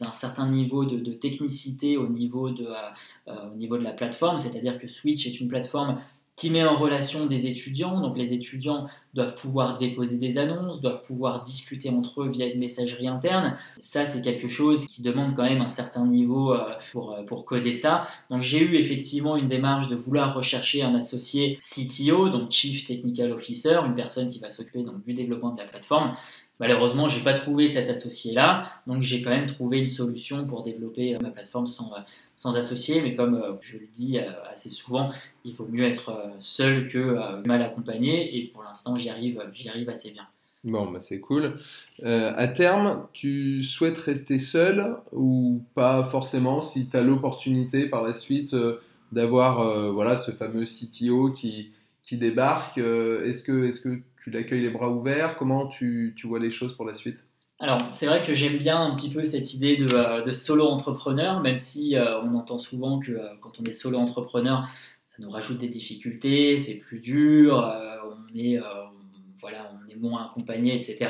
un 0.00 0.12
certain 0.12 0.48
niveau 0.48 0.86
de, 0.86 1.12
technicité 1.12 1.98
au 1.98 2.08
niveau 2.08 2.48
de, 2.48 2.66
euh, 3.28 3.32
au 3.52 3.56
niveau 3.56 3.76
de 3.76 3.84
la 3.84 3.92
plateforme, 3.92 4.38
c'est-à-dire 4.38 4.78
que 4.78 4.88
Switch 4.88 5.26
est 5.26 5.38
une 5.38 5.48
plateforme 5.48 6.00
qui 6.36 6.50
met 6.50 6.64
en 6.64 6.78
relation 6.78 7.26
des 7.26 7.46
étudiants. 7.46 8.00
Donc 8.00 8.16
les 8.16 8.32
étudiants 8.32 8.86
doivent 9.14 9.34
pouvoir 9.34 9.78
déposer 9.78 10.16
des 10.16 10.38
annonces, 10.38 10.80
doivent 10.80 11.02
pouvoir 11.02 11.42
discuter 11.42 11.90
entre 11.90 12.22
eux 12.22 12.28
via 12.28 12.46
une 12.46 12.58
messagerie 12.58 13.08
interne. 13.08 13.56
Ça, 13.78 14.06
c'est 14.06 14.22
quelque 14.22 14.48
chose 14.48 14.86
qui 14.86 15.02
demande 15.02 15.34
quand 15.34 15.44
même 15.44 15.60
un 15.60 15.68
certain 15.68 16.06
niveau 16.06 16.54
euh, 16.54 16.72
pour, 16.92 17.12
euh, 17.12 17.22
pour 17.24 17.44
coder 17.44 17.74
ça. 17.74 18.06
Donc 18.30 18.42
j'ai 18.42 18.60
eu 18.60 18.76
effectivement 18.76 19.36
une 19.36 19.48
démarche 19.48 19.88
de 19.88 19.96
vouloir 19.96 20.34
rechercher 20.34 20.82
un 20.82 20.94
associé 20.94 21.58
CTO, 21.60 22.30
donc 22.30 22.50
Chief 22.50 22.84
Technical 22.84 23.32
Officer, 23.32 23.80
une 23.86 23.94
personne 23.94 24.28
qui 24.28 24.38
va 24.38 24.50
s'occuper 24.50 24.84
du 25.06 25.14
développement 25.14 25.52
de 25.52 25.58
la 25.58 25.66
plateforme. 25.66 26.16
Malheureusement, 26.62 27.08
j'ai 27.08 27.20
pas 27.20 27.34
trouvé 27.34 27.68
cet 27.68 27.90
associé-là, 27.90 28.62
donc 28.86 29.02
j'ai 29.02 29.20
quand 29.20 29.30
même 29.30 29.46
trouvé 29.46 29.80
une 29.80 29.86
solution 29.86 30.46
pour 30.46 30.64
développer 30.64 31.14
euh, 31.14 31.18
ma 31.20 31.28
plateforme 31.28 31.66
sans, 31.66 31.92
sans 32.36 32.56
associé. 32.56 33.02
Mais 33.02 33.14
comme 33.14 33.58
je 33.60 33.76
le 33.76 33.88
dis 33.94 34.18
assez 34.18 34.70
souvent, 34.70 35.10
il 35.44 35.54
vaut 35.54 35.68
mieux 35.70 35.84
être 35.84 36.32
seul 36.38 36.88
que 36.88 37.46
mal 37.46 37.60
accompagné. 37.60 38.38
Et 38.38 38.46
pour 38.46 38.62
l'instant, 38.62 38.96
j'y 38.96 39.10
arrive, 39.10 39.42
j'y 39.52 39.68
arrive 39.68 39.90
assez 39.90 40.12
bien. 40.12 40.26
Bon, 40.64 40.88
bah 40.92 41.00
c'est 41.00 41.18
cool. 41.18 41.58
Euh, 42.04 42.32
à 42.36 42.46
terme, 42.46 43.08
tu 43.12 43.64
souhaites 43.64 43.98
rester 43.98 44.38
seul 44.38 44.96
ou 45.10 45.60
pas 45.74 46.04
forcément 46.04 46.62
si 46.62 46.88
tu 46.88 46.96
as 46.96 47.02
l'opportunité 47.02 47.88
par 47.88 48.04
la 48.04 48.14
suite 48.14 48.54
euh, 48.54 48.80
d'avoir 49.10 49.60
euh, 49.60 49.90
voilà, 49.90 50.16
ce 50.18 50.30
fameux 50.30 50.64
CTO 50.64 51.32
qui, 51.32 51.72
qui 52.04 52.16
débarque 52.16 52.78
Est-ce 52.78 53.42
que, 53.42 53.66
est 53.66 53.82
que 53.82 53.98
tu 54.22 54.30
l'accueilles 54.30 54.62
les 54.62 54.70
bras 54.70 54.90
ouverts 54.90 55.36
Comment 55.36 55.66
tu, 55.66 56.14
tu, 56.16 56.26
vois 56.26 56.38
les 56.38 56.50
choses 56.50 56.76
pour 56.76 56.86
la 56.86 56.94
suite? 56.94 57.26
Alors, 57.58 57.80
c'est 57.94 58.06
vrai 58.06 58.22
que 58.22 58.34
j'aime 58.34 58.58
bien 58.58 58.80
un 58.80 58.94
petit 58.94 59.12
peu 59.12 59.24
cette 59.24 59.54
idée 59.54 59.76
de, 59.76 60.24
de 60.24 60.32
solo 60.32 60.66
entrepreneur, 60.66 61.40
même 61.40 61.58
si 61.58 61.96
on 62.24 62.34
entend 62.34 62.58
souvent 62.58 62.98
que 62.98 63.12
quand 63.40 63.60
on 63.60 63.64
est 63.64 63.72
solo 63.72 63.98
entrepreneur, 63.98 64.68
ça 65.10 65.16
nous 65.22 65.30
rajoute 65.30 65.58
des 65.58 65.68
difficultés, 65.68 66.58
c'est 66.58 66.78
plus 66.78 66.98
dur, 66.98 67.54
on 68.04 68.36
est 68.36 68.58
voilà, 69.42 69.70
on 69.74 69.90
est 69.90 69.96
moins 69.96 70.26
accompagné, 70.26 70.74
etc. 70.74 71.08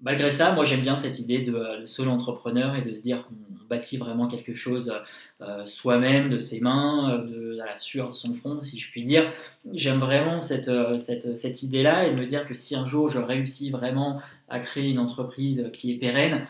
Malgré 0.00 0.32
ça, 0.32 0.52
moi 0.52 0.64
j'aime 0.64 0.80
bien 0.80 0.98
cette 0.98 1.18
idée 1.20 1.40
de, 1.40 1.84
solo 1.86 2.10
entrepreneur 2.10 2.74
et 2.74 2.82
de 2.82 2.94
se 2.94 3.02
dire 3.02 3.26
qu'on 3.26 3.43
bâtit 3.68 3.96
vraiment 3.96 4.26
quelque 4.26 4.54
chose 4.54 4.92
euh, 5.40 5.64
soi-même, 5.66 6.28
de 6.28 6.38
ses 6.38 6.60
mains, 6.60 7.18
de, 7.18 7.56
la 7.56 7.76
sueur 7.76 8.08
de 8.08 8.12
son 8.12 8.34
front, 8.34 8.60
si 8.62 8.78
je 8.78 8.90
puis 8.90 9.04
dire. 9.04 9.30
J'aime 9.72 10.00
vraiment 10.00 10.40
cette, 10.40 10.68
euh, 10.68 10.98
cette, 10.98 11.36
cette 11.36 11.62
idée-là 11.62 12.06
et 12.06 12.14
de 12.14 12.20
me 12.20 12.26
dire 12.26 12.46
que 12.46 12.54
si 12.54 12.74
un 12.76 12.86
jour 12.86 13.08
je 13.08 13.18
réussis 13.18 13.70
vraiment 13.70 14.20
à 14.48 14.60
créer 14.60 14.90
une 14.90 14.98
entreprise 14.98 15.70
qui 15.72 15.92
est 15.92 15.96
pérenne, 15.96 16.46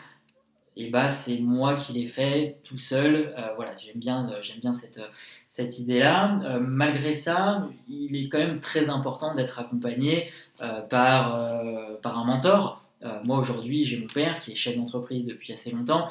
et 0.77 0.89
bah 0.89 1.09
c'est 1.09 1.37
moi 1.37 1.75
qui 1.75 1.93
l'ai 1.93 2.05
fait 2.05 2.57
tout 2.65 2.77
seul. 2.77 3.33
Euh, 3.37 3.53
voilà, 3.55 3.71
j'aime 3.77 3.97
bien, 3.97 4.29
bien 4.61 4.73
cette, 4.73 4.99
cette 5.47 5.79
idée-là. 5.79 6.59
malgré 6.59 7.13
ça, 7.13 7.69
il 7.87 8.13
est 8.17 8.27
quand 8.27 8.39
même 8.39 8.59
très 8.59 8.89
important 8.89 9.35
d'être 9.35 9.57
accompagné 9.57 10.29
euh, 10.61 10.79
par, 10.79 11.35
euh, 11.35 11.95
par 12.01 12.17
un 12.17 12.23
mentor. 12.23 12.81
Euh, 13.03 13.19
moi 13.25 13.39
aujourd'hui, 13.39 13.83
j'ai 13.83 13.99
mon 13.99 14.07
père 14.07 14.39
qui 14.39 14.53
est 14.53 14.55
chef 14.55 14.77
d'entreprise 14.77 15.25
depuis 15.25 15.51
assez 15.51 15.69
longtemps 15.69 16.07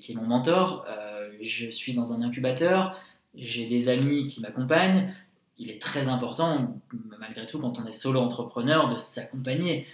qui 0.00 0.12
est 0.12 0.14
mon 0.14 0.26
mentor. 0.26 0.86
je 1.42 1.70
suis 1.70 1.94
dans 1.94 2.12
un 2.12 2.22
incubateur, 2.22 2.96
j'ai 3.34 3.66
des 3.66 3.88
amis 3.88 4.24
qui 4.24 4.40
m'accompagnent. 4.40 5.12
Il 5.58 5.70
est 5.70 5.80
très 5.80 6.06
important, 6.08 6.74
malgré 7.18 7.46
tout, 7.46 7.58
quand 7.58 7.78
on 7.78 7.86
est 7.86 7.92
solo 7.92 8.20
entrepreneur, 8.20 8.92
de 8.92 8.98
s'accompagner. 8.98 9.86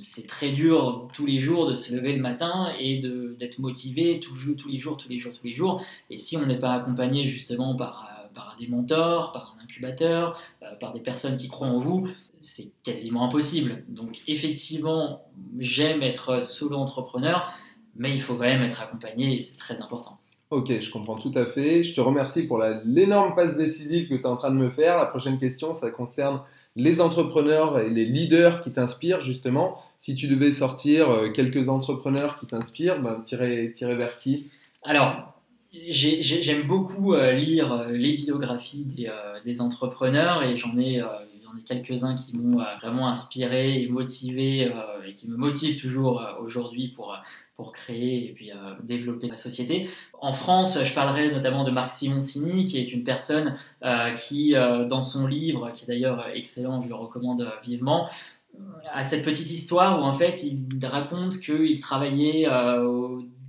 c'est 0.00 0.26
très 0.26 0.50
dur 0.50 1.08
tous 1.12 1.26
les 1.26 1.40
jours 1.40 1.68
de 1.70 1.76
se 1.76 1.94
lever 1.94 2.12
le 2.16 2.20
matin 2.20 2.72
et 2.78 2.98
d'être 3.38 3.60
motivé 3.60 4.18
tous, 4.18 4.54
tous 4.56 4.68
les 4.68 4.80
jours, 4.80 4.96
tous 4.96 5.08
les 5.08 5.20
jours, 5.20 5.32
tous 5.32 5.46
les 5.46 5.54
jours. 5.54 5.84
Et 6.10 6.18
si 6.18 6.36
on 6.36 6.44
n'est 6.44 6.58
pas 6.58 6.74
accompagné 6.74 7.28
justement 7.28 7.76
par, 7.76 8.28
par 8.34 8.56
des 8.58 8.66
mentors, 8.66 9.32
par 9.32 9.56
un 9.56 9.62
incubateur, 9.62 10.40
par 10.80 10.92
des 10.92 11.00
personnes 11.00 11.36
qui 11.36 11.48
croient 11.48 11.68
en 11.68 11.78
vous, 11.78 12.08
c'est 12.40 12.70
quasiment 12.82 13.24
impossible. 13.24 13.84
Donc 13.88 14.20
effectivement, 14.26 15.24
j'aime 15.58 16.02
être 16.02 16.44
solo 16.44 16.76
entrepreneur, 16.76 17.52
mais 17.96 18.14
il 18.14 18.20
faut 18.20 18.34
quand 18.34 18.44
même 18.44 18.62
être 18.62 18.82
accompagné 18.82 19.38
et 19.38 19.42
c'est 19.42 19.56
très 19.56 19.76
important. 19.76 20.18
Ok, 20.50 20.80
je 20.80 20.90
comprends 20.90 21.16
tout 21.16 21.32
à 21.36 21.44
fait. 21.44 21.84
Je 21.84 21.94
te 21.94 22.00
remercie 22.00 22.46
pour 22.46 22.62
l'énorme 22.84 23.34
passe 23.34 23.56
décisive 23.56 24.08
que 24.08 24.14
tu 24.14 24.22
es 24.22 24.26
en 24.26 24.36
train 24.36 24.50
de 24.50 24.56
me 24.56 24.70
faire. 24.70 24.96
La 24.96 25.04
prochaine 25.04 25.38
question, 25.38 25.74
ça 25.74 25.90
concerne 25.90 26.40
les 26.74 27.00
entrepreneurs 27.00 27.78
et 27.78 27.90
les 27.90 28.06
leaders 28.06 28.62
qui 28.62 28.70
t'inspirent 28.72 29.20
justement. 29.20 29.82
Si 29.98 30.14
tu 30.14 30.28
devais 30.28 30.52
sortir 30.52 31.10
euh, 31.10 31.30
quelques 31.30 31.68
entrepreneurs 31.68 32.38
qui 32.38 32.46
t'inspirent, 32.46 33.02
ben, 33.02 33.20
tirer, 33.24 33.74
vers 33.78 34.16
qui? 34.16 34.46
Alors, 34.84 35.34
j'aime 35.72 36.66
beaucoup 36.66 37.14
euh, 37.14 37.32
lire 37.32 37.72
euh, 37.72 37.90
les 37.90 38.16
biographies 38.16 38.84
des, 38.84 39.10
des 39.44 39.60
entrepreneurs 39.60 40.44
et 40.44 40.56
j'en 40.56 40.78
ai 40.78 41.02
j'en 41.48 41.58
ai 41.58 41.62
quelques-uns 41.62 42.14
qui 42.14 42.36
m'ont 42.36 42.60
euh, 42.60 42.64
vraiment 42.80 43.08
inspiré 43.08 43.82
et 43.82 43.88
motivé 43.88 44.66
euh, 44.66 45.06
et 45.06 45.14
qui 45.14 45.28
me 45.28 45.36
motivent 45.36 45.80
toujours 45.80 46.20
euh, 46.20 46.32
aujourd'hui 46.40 46.88
pour, 46.88 47.16
pour 47.56 47.72
créer 47.72 48.28
et 48.28 48.32
puis 48.32 48.50
développer 48.82 49.28
la 49.28 49.36
société. 49.36 49.88
En 50.20 50.32
France, 50.32 50.78
je 50.84 50.94
parlerai 50.94 51.30
notamment 51.32 51.64
de 51.64 51.70
Marc 51.70 51.90
Simoncini, 51.90 52.64
qui 52.66 52.78
est 52.78 52.92
une 52.92 53.04
personne 53.04 53.56
qui, 54.16 54.52
dans 54.52 55.02
son 55.02 55.26
livre, 55.26 55.72
qui 55.74 55.84
est 55.84 55.88
d'ailleurs 55.88 56.28
excellent, 56.34 56.82
je 56.82 56.88
le 56.88 56.94
recommande 56.94 57.50
vivement, 57.64 58.08
a 58.92 59.02
cette 59.02 59.24
petite 59.24 59.50
histoire 59.50 60.00
où 60.00 60.04
en 60.04 60.14
fait 60.14 60.44
il 60.44 60.68
raconte 60.86 61.38
qu'il 61.38 61.80
travaillait 61.80 62.46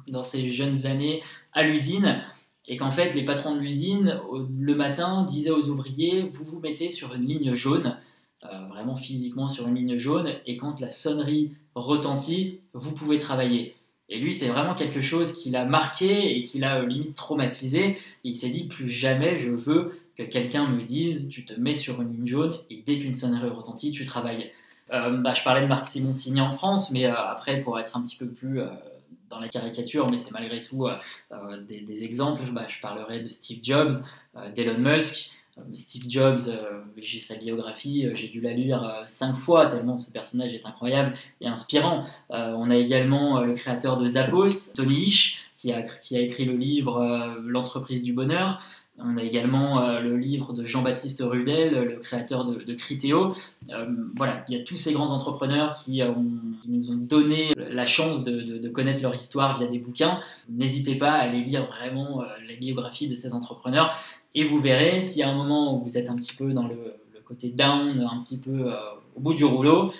dans 0.07 0.23
ses 0.23 0.53
jeunes 0.53 0.87
années 0.87 1.21
à 1.53 1.61
l'usine 1.61 2.23
et 2.69 2.77
qu'en 2.77 2.91
fait 2.91 3.13
les 3.13 3.25
patrons 3.25 3.55
de 3.55 3.59
l'usine 3.59 4.21
le 4.57 4.75
matin 4.75 5.25
disaient 5.27 5.49
aux 5.49 5.67
ouvriers 5.69 6.21
vous 6.21 6.45
vous 6.45 6.59
mettez 6.59 6.89
sur 6.89 7.13
une 7.15 7.25
ligne 7.25 7.55
jaune 7.55 7.97
euh, 8.45 8.67
vraiment 8.69 8.95
physiquement 8.95 9.49
sur 9.49 9.67
une 9.67 9.75
ligne 9.75 9.97
jaune 9.97 10.35
et 10.45 10.55
quand 10.55 10.79
la 10.79 10.91
sonnerie 10.91 11.51
retentit 11.75 12.61
vous 12.73 12.93
pouvez 12.93 13.17
travailler. 13.17 13.75
Et 14.07 14.17
lui 14.17 14.33
c'est 14.33 14.47
vraiment 14.47 14.75
quelque 14.75 15.01
chose 15.01 15.33
qui 15.33 15.49
l'a 15.49 15.65
marqué 15.65 16.37
et 16.37 16.43
qui 16.43 16.59
l'a 16.59 16.79
euh, 16.79 16.85
limite 16.85 17.15
traumatisé. 17.15 17.97
Il 18.23 18.35
s'est 18.35 18.49
dit 18.49 18.65
plus 18.65 18.89
jamais 18.89 19.37
je 19.37 19.51
veux 19.51 19.99
que 20.15 20.23
quelqu'un 20.23 20.69
me 20.69 20.83
dise 20.83 21.27
tu 21.27 21.43
te 21.43 21.59
mets 21.59 21.75
sur 21.75 22.01
une 22.01 22.13
ligne 22.13 22.27
jaune 22.27 22.57
et 22.69 22.81
dès 22.85 22.99
qu'une 22.99 23.13
sonnerie 23.13 23.49
retentit 23.49 23.91
tu 23.91 24.05
travailles. 24.05 24.51
Euh, 24.93 25.17
bah, 25.17 25.33
je 25.33 25.43
parlais 25.43 25.61
de 25.61 25.67
Marc 25.67 25.85
Simoncini 25.85 26.39
en 26.39 26.51
France 26.51 26.91
mais 26.91 27.05
après 27.05 27.59
pour 27.59 27.77
être 27.77 27.97
un 27.97 28.01
petit 28.01 28.15
peu 28.15 28.27
plus 28.27 28.61
dans 29.29 29.39
la 29.39 29.49
caricature, 29.49 30.09
mais 30.09 30.17
c'est 30.17 30.31
malgré 30.31 30.61
tout 30.61 30.87
euh, 30.87 30.95
euh, 31.31 31.61
des, 31.61 32.03
exemples. 32.03 32.43
Bah, 32.51 32.65
je 32.67 32.79
parlerai 32.81 33.19
de 33.19 33.29
Steve 33.29 33.59
Jobs, 33.63 33.93
euh, 34.35 34.51
d'Elon 34.51 34.79
Musk. 34.79 35.31
Steve 35.73 36.05
Jobs, 36.07 36.39
j'ai 36.95 37.19
sa 37.19 37.35
biographie, 37.35 38.07
j'ai 38.13 38.29
dû 38.29 38.39
la 38.39 38.53
lire 38.53 39.03
cinq 39.05 39.35
fois 39.35 39.67
tellement 39.67 39.97
ce 39.97 40.09
personnage 40.09 40.53
est 40.53 40.65
incroyable 40.65 41.17
et 41.41 41.49
inspirant. 41.49 42.05
on 42.29 42.71
a 42.71 42.77
également 42.77 43.41
le 43.41 43.55
créateur 43.55 43.97
de 43.97 44.07
Zappos, 44.07 44.71
Tony 44.73 45.07
Ish, 45.07 45.51
qui 45.57 45.73
a, 45.73 45.81
qui 45.81 46.15
a 46.15 46.21
écrit 46.21 46.45
le 46.45 46.55
livre 46.55 47.35
L'entreprise 47.41 48.01
du 48.03 48.13
bonheur. 48.13 48.61
On 49.03 49.17
a 49.17 49.23
également 49.23 49.81
euh, 49.81 49.99
le 50.01 50.17
livre 50.17 50.53
de 50.53 50.65
Jean-Baptiste 50.65 51.23
Rudel, 51.25 51.73
le 51.73 51.95
créateur 51.97 52.45
de, 52.45 52.61
de 52.63 52.73
Criteo. 52.73 53.33
Euh, 53.69 53.85
voilà, 54.15 54.43
il 54.47 54.57
y 54.57 54.59
a 54.59 54.63
tous 54.63 54.77
ces 54.77 54.93
grands 54.93 55.11
entrepreneurs 55.11 55.73
qui, 55.73 56.01
nous 56.67 56.91
ont 56.91 56.95
donné 56.95 57.53
la 57.55 57.85
chance 57.85 58.23
de, 58.23 58.67
connaître 58.69 59.01
leur 59.01 59.15
histoire 59.15 59.57
via 59.57 59.67
des 59.67 59.79
bouquins. 59.79 60.19
N'hésitez 60.49 60.95
pas 60.95 61.11
à 61.11 61.19
aller 61.19 61.43
lire 61.43 61.65
vraiment 61.67 62.21
euh, 62.21 62.25
la 62.47 62.55
biographie 62.55 63.07
de 63.07 63.15
ces 63.15 63.33
entrepreneurs 63.33 63.95
et 64.35 64.43
vous 64.43 64.61
verrez 64.61 64.99
y 65.15 65.23
a 65.23 65.29
un 65.29 65.35
moment 65.35 65.75
où 65.75 65.83
vous 65.83 65.97
êtes 65.97 66.09
un 66.09 66.15
petit 66.15 66.35
peu 66.35 66.53
dans 66.53 66.67
le, 66.67 66.95
côté 67.25 67.49
down, 67.49 68.07
un 68.11 68.19
petit 68.21 68.39
peu 68.39 68.71
au 69.15 69.19
bout 69.19 69.35
du 69.35 69.45
rouleau, 69.45 69.93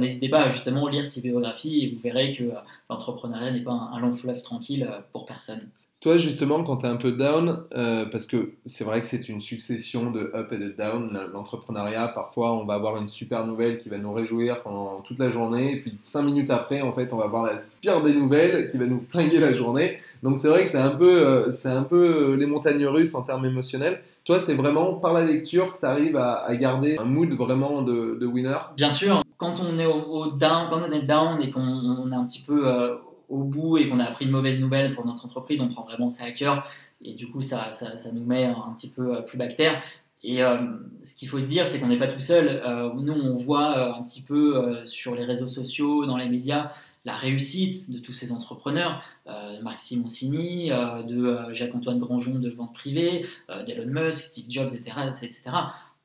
n'hésitez 0.00 0.28
pas 0.28 0.46
à 0.46 0.50
justement 0.50 0.88
lire 0.88 1.06
ces 1.06 1.20
biographies 1.20 1.84
et 1.84 1.88
vous 1.88 2.00
verrez 2.00 2.34
que 2.34 2.42
l'entrepreneuriat 2.90 3.52
n'est 3.52 3.60
pas 3.60 3.70
un 3.70 4.00
long 4.00 4.12
fleuve 4.12 4.42
tranquille 4.42 4.90
pour 5.12 5.24
personne. 5.24 5.68
Toi, 6.02 6.18
justement, 6.18 6.64
quand 6.64 6.78
tu 6.78 6.86
es 6.86 6.88
un 6.88 6.96
peu 6.96 7.12
down, 7.12 7.62
euh, 7.76 8.06
parce 8.06 8.26
que 8.26 8.54
c'est 8.66 8.82
vrai 8.82 9.00
que 9.00 9.06
c'est 9.06 9.28
une 9.28 9.40
succession 9.40 10.10
de 10.10 10.32
up 10.34 10.52
et 10.52 10.58
de 10.58 10.70
down, 10.70 11.16
l'entrepreneuriat, 11.32 12.08
parfois 12.08 12.54
on 12.54 12.64
va 12.64 12.74
avoir 12.74 12.96
une 12.96 13.06
super 13.06 13.46
nouvelle 13.46 13.78
qui 13.78 13.88
va 13.88 13.98
nous 13.98 14.12
réjouir 14.12 14.64
pendant 14.64 15.00
toute 15.02 15.20
la 15.20 15.30
journée, 15.30 15.76
et 15.76 15.80
puis 15.80 15.94
cinq 15.98 16.22
minutes 16.22 16.50
après, 16.50 16.80
en 16.80 16.92
fait, 16.92 17.12
on 17.12 17.18
va 17.18 17.26
avoir 17.26 17.44
la 17.44 17.54
pire 17.80 18.02
des 18.02 18.14
nouvelles 18.14 18.68
qui 18.72 18.78
va 18.78 18.86
nous 18.86 19.00
flinguer 19.10 19.38
la 19.38 19.52
journée. 19.52 20.00
Donc 20.24 20.40
c'est 20.40 20.48
vrai 20.48 20.64
que 20.64 20.70
c'est 20.70 20.78
un 20.78 20.96
peu, 20.96 21.24
euh, 21.24 21.52
c'est 21.52 21.70
un 21.70 21.84
peu 21.84 22.32
euh, 22.32 22.36
les 22.36 22.46
montagnes 22.46 22.86
russes 22.86 23.14
en 23.14 23.22
termes 23.22 23.46
émotionnels. 23.46 24.02
Toi, 24.24 24.40
c'est 24.40 24.54
vraiment 24.54 24.94
par 24.94 25.12
la 25.12 25.24
lecture 25.24 25.76
que 25.76 25.80
tu 25.80 25.86
arrives 25.86 26.16
à, 26.16 26.52
garder 26.56 26.96
un 26.98 27.04
mood 27.04 27.30
vraiment 27.34 27.80
de, 27.82 28.26
winner? 28.26 28.58
Bien 28.76 28.90
sûr, 28.90 29.22
quand 29.38 29.60
on 29.60 29.78
est 29.78 29.86
au, 29.86 30.32
down, 30.32 30.66
quand 30.68 30.80
on 30.84 30.90
est 30.90 31.02
down 31.02 31.40
et 31.40 31.50
qu'on 31.50 32.10
est 32.10 32.14
un 32.16 32.24
petit 32.24 32.42
peu 32.44 32.66
au 33.32 33.44
bout 33.44 33.78
et 33.78 33.88
qu'on 33.88 33.98
a 33.98 34.04
appris 34.04 34.26
une 34.26 34.30
mauvaise 34.30 34.60
nouvelle 34.60 34.92
pour 34.92 35.06
notre 35.06 35.24
entreprise, 35.24 35.62
on 35.62 35.68
prend 35.68 35.84
vraiment 35.84 36.10
ça 36.10 36.24
à 36.24 36.32
cœur 36.32 36.68
et 37.02 37.14
du 37.14 37.28
coup 37.30 37.40
ça, 37.40 37.72
ça, 37.72 38.12
nous 38.12 38.24
met 38.24 38.44
un 38.44 38.74
petit 38.76 38.88
peu 38.88 39.16
euh, 39.16 39.22
plus 39.22 39.38
bactère. 39.38 39.82
Et 40.22 40.42
euh, 40.42 40.58
ce 41.02 41.14
qu'il 41.14 41.28
faut 41.28 41.40
se 41.40 41.46
dire, 41.46 41.66
c'est 41.66 41.80
qu'on 41.80 41.88
n'est 41.88 41.98
pas 41.98 42.06
tout 42.06 42.20
seul. 42.20 42.62
Euh, 42.64 42.92
nous, 42.94 43.14
on 43.14 43.36
voit 43.36 43.96
un 43.96 44.02
petit 44.04 44.22
peu 44.22 44.84
sur 44.84 45.16
les 45.16 45.24
réseaux 45.24 45.48
sociaux, 45.48 46.06
dans 46.06 46.16
les 46.16 46.28
médias, 46.28 46.70
la 47.04 47.14
réussite 47.14 47.90
de 47.90 47.98
tous 47.98 48.12
ces 48.12 48.30
entrepreneurs, 48.30 49.02
de 49.26 49.60
Marc 49.64 49.80
Simoncini, 49.80 50.68
de 50.68 51.52
Jacques-Antoine 51.52 51.98
Granjon 51.98 52.38
de 52.38 52.50
vente 52.50 52.72
privée, 52.72 53.26
d'Elon 53.66 53.86
Musk, 53.86 54.20
Steve 54.20 54.44
Jobs, 54.48 54.68
etc., 54.68 54.92
etc. 55.20 55.42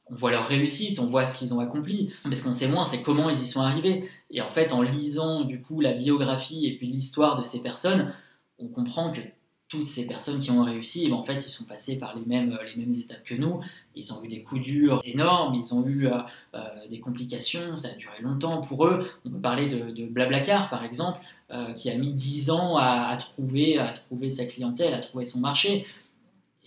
on 0.10 0.16
voit 0.16 0.32
leur 0.32 0.48
réussite, 0.48 1.00
on 1.00 1.06
voit 1.06 1.26
ce 1.26 1.38
qu'ils 1.38 1.54
ont 1.54 1.60
accompli. 1.60 2.14
Mais 2.28 2.36
ce 2.36 2.44
qu'on 2.44 2.54
sait 2.54 2.68
moins, 2.68 2.86
c'est 2.86 3.02
comment 3.02 3.30
ils 3.30 3.42
y 3.42 3.48
sont 3.48 3.62
arrivés. 3.62 4.10
Et 4.32 4.42
en 4.42 4.50
fait, 4.50 4.74
en 4.74 4.82
lisant 4.82 5.44
du 5.44 5.62
coup 5.62 5.82
la 5.82 5.94
biographie 5.94 6.66
et 6.66 6.78
puis 6.78 6.88
l'histoire 6.88 7.38
de 7.38 7.44
ces 7.44 7.62
personnes, 7.62 8.14
on 8.60 8.68
comprend 8.68 9.12
que 9.12 9.22
toutes 9.70 9.88
ces 9.88 10.08
personnes 10.08 10.40
qui 10.40 10.50
ont 10.50 10.64
réussi, 10.64 11.04
eh 11.06 11.10
ben, 11.10 11.16
en 11.16 11.24
fait, 11.24 11.46
ils 11.46 11.52
sont 11.52 11.66
passés 11.66 11.98
par 11.98 12.16
les 12.16 12.24
mêmes, 12.26 12.58
les 12.64 12.82
mêmes 12.82 12.94
étapes 12.94 13.24
que 13.26 13.36
nous. 13.36 13.60
Ils 13.96 14.14
ont 14.14 14.24
eu 14.24 14.30
des 14.30 14.42
coups 14.42 14.62
durs 14.62 15.02
énormes, 15.04 15.56
ils 15.56 15.74
ont 15.74 15.86
eu 15.86 16.08
euh, 16.08 16.20
euh, 16.54 16.60
des 16.90 17.00
complications, 17.00 17.76
ça 17.76 17.90
a 17.90 17.96
duré 17.96 18.22
longtemps 18.22 18.62
pour 18.62 18.86
eux. 18.86 19.06
On 19.26 19.30
peut 19.30 19.40
parler 19.40 19.68
de, 19.68 20.06
Blablacar, 20.06 20.70
par 20.70 20.86
exemple, 20.86 21.20
euh, 21.52 21.74
qui 21.74 21.90
a 21.90 21.98
mis 21.98 22.14
10 22.14 22.50
ans 22.50 22.78
à, 22.78 23.16
trouver, 23.18 23.78
à 23.78 23.92
trouver 23.92 24.30
sa 24.30 24.46
clientèle, 24.46 24.94
à 24.94 25.00
trouver 25.00 25.26
son 25.26 25.40
marché. 25.40 25.86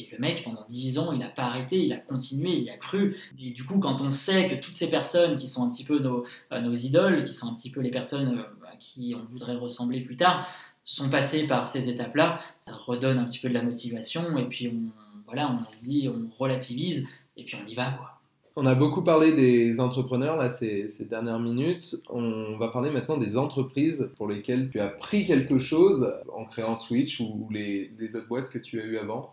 Et 0.00 0.08
le 0.12 0.18
mec, 0.18 0.42
pendant 0.44 0.64
10 0.68 0.98
ans, 0.98 1.12
il 1.12 1.18
n'a 1.18 1.28
pas 1.28 1.44
arrêté, 1.44 1.84
il 1.84 1.92
a 1.92 1.98
continué, 1.98 2.56
il 2.56 2.70
a 2.70 2.76
cru. 2.76 3.16
Et 3.38 3.50
du 3.50 3.64
coup, 3.64 3.78
quand 3.78 4.00
on 4.00 4.10
sait 4.10 4.48
que 4.48 4.54
toutes 4.54 4.74
ces 4.74 4.88
personnes 4.88 5.36
qui 5.36 5.46
sont 5.46 5.62
un 5.62 5.70
petit 5.70 5.84
peu 5.84 5.98
nos, 5.98 6.24
nos 6.50 6.74
idoles, 6.74 7.22
qui 7.22 7.34
sont 7.34 7.48
un 7.48 7.54
petit 7.54 7.70
peu 7.70 7.80
les 7.80 7.90
personnes 7.90 8.44
à 8.66 8.76
qui 8.76 9.14
on 9.14 9.24
voudrait 9.24 9.56
ressembler 9.56 10.00
plus 10.00 10.16
tard, 10.16 10.48
sont 10.84 11.10
passés 11.10 11.46
par 11.46 11.68
ces 11.68 11.88
étapes-là, 11.90 12.40
ça 12.60 12.72
redonne 12.74 13.18
un 13.18 13.24
petit 13.24 13.38
peu 13.38 13.48
de 13.48 13.54
la 13.54 13.62
motivation 13.62 14.36
et 14.38 14.46
puis 14.46 14.68
on, 14.68 14.90
voilà, 15.26 15.50
on 15.50 15.70
se 15.70 15.80
dit, 15.82 16.08
on 16.08 16.28
relativise 16.42 17.06
et 17.36 17.44
puis 17.44 17.56
on 17.62 17.68
y 17.68 17.74
va 17.74 17.92
quoi. 17.92 18.16
On 18.56 18.66
a 18.66 18.74
beaucoup 18.74 19.02
parlé 19.02 19.32
des 19.32 19.78
entrepreneurs 19.78 20.36
là 20.36 20.50
ces, 20.50 20.88
ces, 20.88 21.04
dernières 21.04 21.38
minutes. 21.38 21.96
On 22.10 22.58
va 22.58 22.68
parler 22.68 22.90
maintenant 22.90 23.16
des 23.16 23.38
entreprises 23.38 24.10
pour 24.16 24.26
lesquelles 24.26 24.70
tu 24.70 24.80
as 24.80 24.88
pris 24.88 25.24
quelque 25.24 25.60
chose 25.60 26.12
en 26.34 26.44
créant 26.44 26.76
Switch 26.76 27.20
ou 27.20 27.48
les, 27.50 27.92
les 27.98 28.16
autres 28.16 28.26
boîtes 28.28 28.50
que 28.50 28.58
tu 28.58 28.80
as 28.80 28.84
eues 28.84 28.98
avant. 28.98 29.32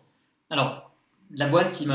Alors, 0.49 0.91
la 1.31 1.47
boîte 1.47 1.73
qui 1.73 1.87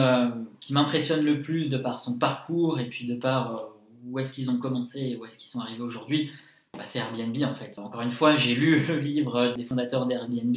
m'impressionne 0.72 1.24
le 1.24 1.40
plus 1.40 1.70
de 1.70 1.78
par 1.78 1.98
son 1.98 2.18
parcours 2.18 2.80
et 2.80 2.88
puis 2.88 3.06
de 3.06 3.14
par 3.14 3.56
euh, 3.56 3.60
où 4.06 4.18
est-ce 4.18 4.32
qu'ils 4.32 4.50
ont 4.50 4.58
commencé 4.58 5.00
et 5.00 5.16
où 5.16 5.24
est-ce 5.24 5.38
qu'ils 5.38 5.50
sont 5.50 5.60
arrivés 5.60 5.82
aujourd'hui, 5.82 6.30
bah, 6.76 6.84
c'est 6.84 6.98
Airbnb 6.98 7.36
en 7.44 7.54
fait. 7.54 7.78
Encore 7.78 8.02
une 8.02 8.10
fois, 8.10 8.36
j'ai 8.36 8.54
lu 8.54 8.80
le 8.88 8.98
livre 8.98 9.54
des 9.56 9.64
fondateurs 9.64 10.06
d'Airbnb. 10.06 10.56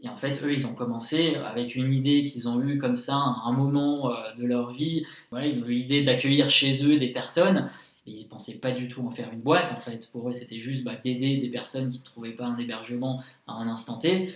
Et 0.00 0.08
en 0.08 0.16
fait, 0.16 0.42
eux, 0.44 0.52
ils 0.52 0.66
ont 0.66 0.74
commencé 0.74 1.34
avec 1.34 1.74
une 1.74 1.92
idée 1.92 2.22
qu'ils 2.22 2.48
ont 2.48 2.62
eue 2.62 2.78
comme 2.78 2.96
ça 2.96 3.16
à 3.16 3.42
un 3.46 3.52
moment 3.52 4.12
euh, 4.12 4.34
de 4.38 4.44
leur 4.44 4.70
vie. 4.70 5.04
Voilà, 5.30 5.46
ils 5.46 5.62
ont 5.62 5.66
eu 5.66 5.74
l'idée 5.74 6.02
d'accueillir 6.04 6.50
chez 6.50 6.84
eux 6.86 6.98
des 6.98 7.12
personnes. 7.12 7.68
Et 8.06 8.12
ils 8.12 8.24
ne 8.24 8.28
pensaient 8.28 8.58
pas 8.58 8.70
du 8.70 8.88
tout 8.88 9.04
en 9.06 9.10
faire 9.10 9.30
une 9.32 9.40
boîte. 9.40 9.72
En 9.72 9.80
fait, 9.80 10.08
pour 10.12 10.30
eux, 10.30 10.32
c'était 10.32 10.60
juste 10.60 10.84
bah, 10.84 10.94
d'aider 11.04 11.38
des 11.38 11.48
personnes 11.48 11.90
qui 11.90 11.98
ne 11.98 12.04
trouvaient 12.04 12.32
pas 12.32 12.46
un 12.46 12.56
hébergement 12.56 13.22
à 13.48 13.54
un 13.54 13.68
instant 13.68 13.98
T. 13.98 14.32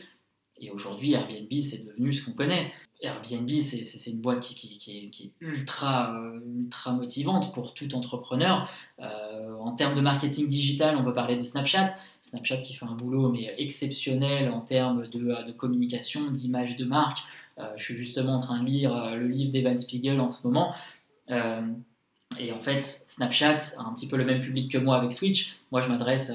Et 0.63 0.71
aujourd'hui, 0.71 1.13
Airbnb, 1.13 1.53
c'est 1.61 1.85
devenu 1.85 2.15
ce 2.15 2.25
qu'on 2.25 2.33
connaît. 2.33 2.73
Airbnb, 3.03 3.51
c'est 3.61 4.11
une 4.11 4.21
boîte 4.21 4.41
qui, 4.41 4.79
est, 4.87 5.45
ultra, 5.45 6.15
euh, 6.15 6.39
ultra 6.57 6.93
motivante 6.93 7.53
pour 7.53 7.75
tout 7.75 7.93
entrepreneur. 7.97 8.71
Euh, 9.01 9.55
en 9.59 9.73
termes 9.73 9.97
de 9.97 10.01
marketing 10.01 10.47
digital, 10.47 10.97
on 10.97 11.03
peut 11.03 11.13
parler 11.13 11.37
de 11.37 11.43
Snapchat. 11.43 11.89
Snapchat 12.23 12.59
qui 12.59 12.75
fait 12.75 12.87
un 12.87 12.95
boulot 12.95 13.31
mais 13.31 13.53
exceptionnel 13.59 14.51
en 14.51 14.61
termes 14.61 15.09
de, 15.09 15.31
euh, 15.31 15.53
communication, 15.53 16.31
d'image 16.31 16.77
de 16.77 16.85
marque. 16.85 17.19
je 17.77 17.83
suis 17.83 17.95
justement 17.95 18.37
en 18.37 18.41
train 18.41 18.61
de 18.61 18.67
lire 18.67 19.17
le 19.17 19.27
livre 19.27 19.53
d'Evan 19.53 19.77
Spiegel 19.77 20.21
en 20.21 20.31
ce 20.31 20.47
moment. 20.47 20.75
et 21.29 22.53
en 22.53 22.61
fait, 22.61 22.83
Snapchat 22.83 23.59
a 23.79 23.83
un 23.83 23.93
petit 23.95 24.09
peu 24.09 24.17
le 24.17 24.25
même 24.25 24.41
public 24.41 24.71
que 24.71 24.79
moi 24.79 24.97
avec 24.97 25.13
Switch. 25.13 25.59
Moi, 25.73 25.81
je 25.81 25.89
m'adresse 25.89 26.33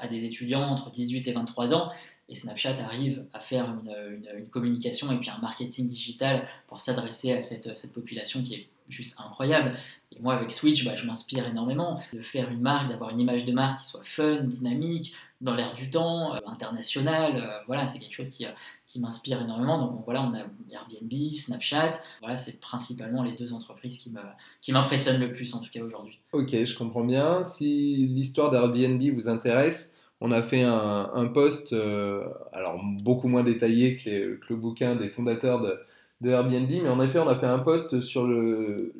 à 0.00 0.08
des 0.08 0.24
étudiants 0.24 0.62
entre 0.62 0.90
18 0.90 1.26
et 1.28 1.32
23 1.32 1.74
ans. 1.74 1.92
Et 2.28 2.36
Snapchat 2.36 2.76
arrive 2.82 3.26
à 3.32 3.40
faire 3.40 3.66
une, 3.66 4.48
communication 4.50 5.12
et 5.12 5.18
puis 5.18 5.30
un 5.30 5.38
marketing 5.38 5.88
digital 5.88 6.46
pour 6.68 6.80
s'adresser 6.80 7.32
à 7.32 7.40
cette, 7.40 7.76
cette, 7.76 7.92
population 7.92 8.42
qui 8.42 8.54
est 8.54 8.68
juste 8.88 9.18
incroyable. 9.18 9.76
Et 10.12 10.20
moi, 10.20 10.34
avec 10.34 10.52
Switch, 10.52 10.84
bah, 10.84 10.96
je 10.96 11.06
m'inspire 11.06 11.46
énormément 11.46 12.00
de 12.12 12.22
faire 12.22 12.50
une 12.50 12.60
marque, 12.60 12.88
d'avoir 12.88 13.10
une 13.10 13.20
image 13.20 13.44
de 13.44 13.52
marque 13.52 13.80
qui 13.80 13.86
soit 13.86 14.04
fun, 14.04 14.42
dynamique, 14.42 15.14
dans 15.40 15.54
l'air 15.54 15.74
du 15.74 15.90
temps, 15.90 16.34
euh, 16.34 16.38
international. 16.46 17.36
Euh, 17.36 17.58
voilà, 17.66 17.86
c'est 17.86 17.98
quelque 17.98 18.14
chose 18.14 18.30
qui, 18.30 18.46
euh, 18.46 18.50
qui 18.86 19.00
m'inspire 19.00 19.40
énormément. 19.40 19.78
Donc 19.78 20.04
voilà, 20.04 20.22
on 20.22 20.34
a 20.34 20.44
Airbnb, 20.72 21.12
Snapchat. 21.34 21.92
Voilà, 22.20 22.36
c'est 22.36 22.60
principalement 22.60 23.22
les 23.22 23.32
deux 23.32 23.52
entreprises 23.52 23.98
qui, 23.98 24.10
me, 24.10 24.20
qui 24.62 24.72
m'impressionnent 24.72 25.20
le 25.20 25.32
plus, 25.32 25.54
en 25.54 25.60
tout 25.60 25.70
cas 25.70 25.82
aujourd'hui. 25.82 26.18
Ok, 26.32 26.50
je 26.50 26.76
comprends 26.76 27.04
bien. 27.04 27.42
Si 27.42 27.96
l'histoire 27.96 28.50
d'Airbnb 28.50 29.02
vous 29.14 29.28
intéresse, 29.28 29.94
on 30.20 30.32
a 30.32 30.42
fait 30.42 30.62
un, 30.62 31.26
post, 31.34 31.72
euh, 31.72 32.24
alors 32.52 32.80
beaucoup 33.02 33.28
moins 33.28 33.44
détaillé 33.44 33.96
que, 33.96 34.40
le 34.48 34.56
bouquin 34.56 34.96
des 34.96 35.08
fondateurs 35.08 35.60
de, 35.60 35.78
Airbnb, 36.26 36.70
mais 36.70 36.88
en 36.88 37.02
effet, 37.02 37.18
on 37.18 37.28
a 37.28 37.36
fait 37.36 37.46
un 37.46 37.58
post 37.58 38.00
sur 38.00 38.26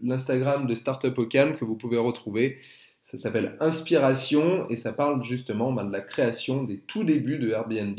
l'Instagram 0.02 0.66
de 0.66 0.74
Startup 0.74 1.16
Ocam 1.16 1.56
que 1.56 1.64
vous 1.64 1.76
pouvez 1.76 1.96
retrouver. 1.96 2.58
Ça 3.02 3.16
s'appelle 3.16 3.56
Inspiration 3.60 4.68
et 4.68 4.76
ça 4.76 4.92
parle 4.92 5.24
justement 5.24 5.72
ben, 5.72 5.84
de 5.84 5.92
la 5.92 6.02
création 6.02 6.64
des 6.64 6.80
tout 6.80 7.02
débuts 7.04 7.38
de 7.38 7.50
Airbnb. 7.50 7.98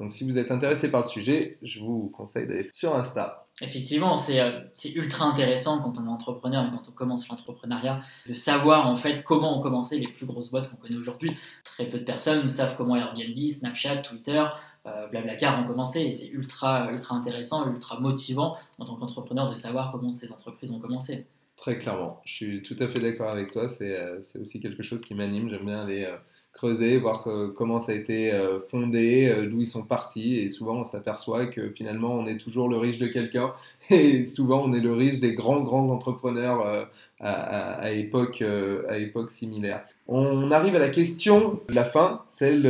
Donc 0.00 0.12
si 0.12 0.24
vous 0.24 0.38
êtes 0.38 0.50
intéressé 0.50 0.90
par 0.90 1.02
le 1.02 1.08
sujet, 1.08 1.58
je 1.62 1.80
vous 1.80 2.08
conseille 2.08 2.48
d'aller 2.48 2.68
sur 2.70 2.96
Insta. 2.96 3.43
Effectivement, 3.60 4.16
euh, 4.30 4.60
c'est 4.74 4.90
ultra 4.90 5.26
intéressant 5.26 5.80
quand 5.80 5.94
on 5.98 6.06
est 6.06 6.10
entrepreneur 6.10 6.66
et 6.66 6.70
quand 6.70 6.88
on 6.88 6.92
commence 6.92 7.28
l'entrepreneuriat 7.28 8.00
de 8.28 8.34
savoir 8.34 8.88
en 8.88 8.96
fait 8.96 9.22
comment 9.22 9.60
ont 9.60 9.62
commencé 9.62 9.98
les 9.98 10.08
plus 10.08 10.26
grosses 10.26 10.50
boîtes 10.50 10.68
qu'on 10.68 10.76
connaît 10.76 10.96
aujourd'hui. 10.96 11.36
Très 11.62 11.86
peu 11.88 12.00
de 12.00 12.04
personnes 12.04 12.48
savent 12.48 12.76
comment 12.76 12.96
Airbnb, 12.96 13.36
Snapchat, 13.36 13.98
Twitter, 13.98 14.44
euh, 14.86 15.06
Blablacar 15.06 15.62
ont 15.62 15.68
commencé 15.68 16.00
et 16.00 16.14
c'est 16.14 16.30
ultra, 16.30 16.90
ultra 16.90 17.14
intéressant, 17.14 17.72
ultra 17.72 18.00
motivant 18.00 18.56
en 18.78 18.86
tant 18.86 18.96
qu'entrepreneur 18.96 19.48
de 19.48 19.54
savoir 19.54 19.92
comment 19.92 20.10
ces 20.10 20.32
entreprises 20.32 20.72
ont 20.72 20.80
commencé. 20.80 21.24
Très 21.56 21.78
clairement, 21.78 22.20
je 22.24 22.32
suis 22.32 22.62
tout 22.62 22.76
à 22.80 22.88
fait 22.88 22.98
d'accord 22.98 23.30
avec 23.30 23.52
toi, 23.52 23.68
c'est 23.68 23.96
euh, 23.96 24.18
aussi 24.40 24.60
quelque 24.60 24.82
chose 24.82 25.02
qui 25.02 25.14
m'anime, 25.14 25.48
j'aime 25.48 25.66
bien 25.66 25.82
aller 25.82 26.12
creuser, 26.54 26.98
voir 26.98 27.26
comment 27.56 27.80
ça 27.80 27.92
a 27.92 27.94
été 27.96 28.32
euh, 28.32 28.60
fondé, 28.70 29.28
euh, 29.28 29.46
d'où 29.48 29.60
ils 29.60 29.66
sont 29.66 29.82
partis. 29.82 30.36
Et 30.36 30.48
souvent, 30.48 30.76
on 30.76 30.84
s'aperçoit 30.84 31.46
que 31.46 31.68
finalement, 31.70 32.14
on 32.14 32.26
est 32.26 32.38
toujours 32.38 32.68
le 32.68 32.78
riche 32.78 32.98
de 32.98 33.08
quelqu'un. 33.08 33.52
Et 33.90 34.24
souvent, 34.24 34.62
on 34.64 34.72
est 34.72 34.80
le 34.80 34.92
riche 34.92 35.20
des 35.20 35.34
grands, 35.34 35.60
grands 35.60 35.90
entrepreneurs 35.90 36.66
euh, 36.66 36.84
à, 37.20 37.74
à, 37.80 37.90
époque, 37.90 38.42
à 38.88 38.98
époque 38.98 39.30
similaire. 39.30 39.84
On 40.08 40.50
arrive 40.50 40.76
à 40.76 40.78
la 40.78 40.90
question 40.90 41.60
de 41.68 41.74
la 41.74 41.84
fin, 41.84 42.22
celle 42.28 42.62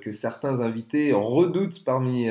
que 0.00 0.12
certains 0.12 0.60
invités 0.60 1.12
redoutent 1.12 1.82
parmi 1.84 2.28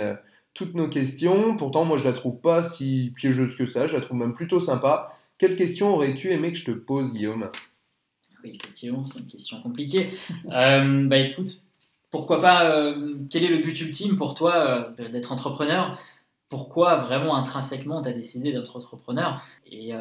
toutes 0.53 0.73
nos 0.75 0.87
questions. 0.87 1.57
Pourtant, 1.57 1.83
moi, 1.83 1.97
je 1.97 2.05
la 2.05 2.13
trouve 2.13 2.39
pas 2.39 2.63
si 2.63 3.11
piégeuse 3.15 3.57
que 3.57 3.65
ça. 3.65 3.87
Je 3.87 3.95
la 3.95 4.01
trouve 4.01 4.17
même 4.17 4.33
plutôt 4.33 4.59
sympa. 4.59 5.17
Quelle 5.37 5.57
question 5.57 5.93
aurais-tu 5.93 6.31
aimé 6.31 6.53
que 6.53 6.59
je 6.59 6.65
te 6.65 6.71
pose, 6.71 7.13
Guillaume? 7.13 7.49
Effectivement, 8.53 9.05
c'est 9.05 9.19
une 9.19 9.27
question 9.27 9.61
compliquée. 9.61 10.11
Euh, 10.51 11.07
bah 11.07 11.17
écoute, 11.17 11.61
pourquoi 12.11 12.41
pas, 12.41 12.69
euh, 12.69 13.15
quel 13.29 13.43
est 13.43 13.49
le 13.49 13.57
but 13.57 13.79
ultime 13.81 14.15
pour 14.15 14.35
toi 14.35 14.93
euh, 14.99 15.09
d'être 15.09 15.31
entrepreneur? 15.31 15.97
Pourquoi 16.49 16.97
vraiment 16.97 17.35
intrinsèquement 17.35 18.01
tu 18.01 18.09
as 18.09 18.13
décidé 18.13 18.51
d'être 18.51 18.77
entrepreneur? 18.77 19.41
Et 19.69 19.91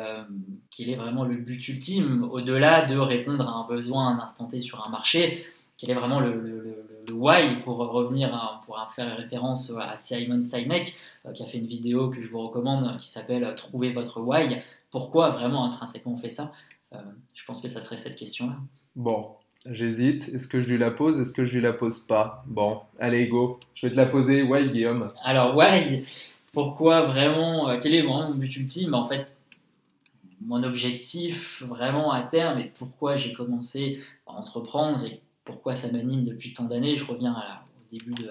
quel 0.71 0.91
est 0.91 0.95
vraiment 0.95 1.25
le 1.25 1.37
but 1.37 1.67
ultime 1.69 2.29
au-delà 2.31 2.85
de 2.85 2.99
répondre 2.99 3.49
à 3.49 3.53
un 3.53 3.67
besoin 3.67 4.09
à 4.09 4.13
un 4.13 4.19
instant 4.23 4.47
T 4.47 4.61
sur 4.61 4.87
un 4.87 4.91
marché? 4.91 5.45
Quel 5.79 5.91
est 5.91 5.95
vraiment 5.95 6.21
le, 6.21 6.85
why 7.11 7.57
pour 7.65 7.79
revenir 7.79 8.61
pour 8.67 8.79
faire 8.93 9.17
référence 9.17 9.73
à 9.81 9.97
Simon 9.97 10.43
Sinek 10.43 10.95
qui 11.35 11.43
a 11.43 11.47
fait 11.47 11.59
une 11.59 11.67
vidéo 11.67 12.11
que 12.11 12.23
je 12.23 12.29
vous 12.29 12.43
recommande 12.43 12.99
qui 12.99 13.09
s'appelle 13.09 13.53
Trouver 13.57 13.93
votre 13.93 14.21
why 14.21 14.59
Pourquoi 14.91 15.31
vraiment 15.31 15.65
intrinsèquement 15.65 16.13
on 16.13 16.19
fait 16.19 16.31
ça? 16.31 16.53
Je 17.35 17.45
pense 17.45 17.61
que 17.61 17.69
ça 17.69 17.81
serait 17.81 17.97
cette 17.97 18.17
question-là. 18.17 18.57
Bon, 18.97 19.37
J'hésite. 19.71 20.29
Est-ce 20.29 20.47
que 20.47 20.63
je 20.63 20.67
lui 20.69 20.77
la 20.77 20.91
pose 20.91 21.19
Est-ce 21.19 21.33
que 21.33 21.47
je 21.47 21.55
lui 21.55 21.63
la 21.63 21.73
pose 21.73 22.01
pas? 22.01 22.45
Bon, 22.47 22.81
allez, 22.99 23.29
go. 23.29 23.59
Je 23.75 23.87
vais 23.87 23.93
te 23.93 23.97
la 23.97 24.05
poser. 24.05 24.43
Why, 24.43 24.69
Guillaume? 24.69 25.11
Alors, 25.23 25.57
why? 25.57 26.05
Pourquoi 26.53 27.03
vraiment 27.03 27.71
euh, 27.71 27.79
Quel 27.83 27.95
est 27.95 28.03
vraiment 28.03 28.29
mon 28.29 28.35
but 28.35 28.55
ultime? 28.57 28.93
En 28.93 29.09
fait, 29.09 29.39
mon 30.43 30.63
objectif 30.63 31.63
vraiment 31.63 32.13
à 32.13 32.23
terme 32.23 32.59
et 32.59 32.71
pourquoi 32.79 33.17
j'ai 33.17 33.33
commencé 33.33 34.01
à 34.27 34.33
entreprendre 34.33 35.03
et 35.05 35.23
pourquoi 35.45 35.75
ça 35.75 35.91
m'anime 35.91 36.25
depuis 36.25 36.53
tant 36.53 36.65
d'années, 36.65 36.97
je 36.97 37.05
reviens 37.07 37.33
à 37.33 37.65
au 37.81 37.97
début 37.97 38.15
de, 38.15 38.29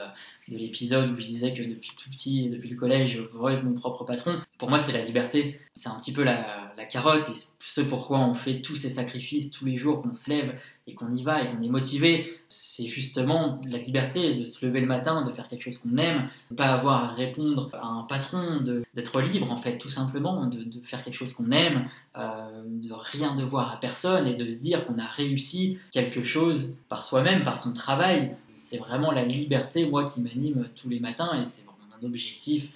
de 0.49 0.57
l'épisode 0.57 1.11
où 1.11 1.19
je 1.19 1.25
disais 1.25 1.53
que 1.53 1.63
depuis 1.63 1.91
tout 1.97 2.09
petit, 2.09 2.49
depuis 2.49 2.69
le 2.69 2.75
collège, 2.75 3.13
je 3.15 3.21
veux 3.21 3.51
être 3.51 3.63
mon 3.63 3.73
propre 3.73 4.03
patron. 4.03 4.39
Pour 4.57 4.69
moi, 4.69 4.79
c'est 4.79 4.91
la 4.91 5.03
liberté. 5.03 5.59
C'est 5.75 5.89
un 5.89 5.99
petit 5.99 6.13
peu 6.13 6.23
la, 6.23 6.59
carotte 6.89 7.29
et 7.29 7.33
ce 7.61 7.81
pourquoi 7.81 8.19
on 8.19 8.35
fait 8.35 8.61
tous 8.61 8.75
ces 8.75 8.89
sacrifices 8.89 9.51
tous 9.51 9.63
les 9.63 9.77
jours, 9.77 10.01
qu'on 10.01 10.13
se 10.13 10.29
lève 10.29 10.53
et 10.85 10.95
qu'on 10.95 11.13
y 11.13 11.23
va 11.23 11.41
et 11.41 11.47
qu'on 11.47 11.61
est 11.61 11.69
motivé. 11.69 12.37
C'est 12.49 12.87
justement 12.87 13.61
la 13.65 13.77
liberté 13.77 14.35
de 14.35 14.45
se 14.45 14.65
lever 14.65 14.81
le 14.81 14.85
matin, 14.85 15.23
de 15.23 15.31
faire 15.31 15.47
quelque 15.47 15.63
chose 15.63 15.77
qu'on 15.77 15.97
aime, 15.97 16.27
de 16.51 16.55
pas 16.55 16.65
avoir 16.65 17.05
à 17.05 17.13
répondre 17.13 17.69
à 17.73 17.85
un 17.85 18.03
patron, 18.03 18.61
d'être 18.93 19.21
libre 19.21 19.49
en 19.51 19.57
fait, 19.57 19.77
tout 19.77 19.89
simplement, 19.89 20.45
de, 20.45 20.63
de 20.63 20.81
faire 20.81 21.03
quelque 21.03 21.15
chose 21.15 21.33
qu'on 21.33 21.51
aime, 21.51 21.87
euh, 22.17 22.63
de 22.65 22.93
rien 22.93 23.35
devoir 23.35 23.71
à 23.71 23.79
personne 23.79 24.27
et 24.27 24.35
de 24.35 24.47
se 24.49 24.61
dire 24.61 24.85
qu'on 24.85 24.99
a 24.99 25.07
réussi 25.07 25.79
quelque 25.91 26.23
chose 26.23 26.75
par 26.89 27.01
soi-même, 27.01 27.43
par 27.43 27.57
son 27.57 27.73
travail. 27.73 28.35
C'est 28.53 28.77
vraiment 28.77 29.11
la 29.11 29.25
liberté, 29.25 29.85
moi, 29.85 30.05
qui 30.05 30.21
m'a 30.21 30.29
tous 30.75 30.89
les 30.89 30.99
matins 30.99 31.41
et 31.41 31.45
c'est 31.45 31.65
vraiment 31.65 31.93
un 32.01 32.05
objectif 32.05 32.69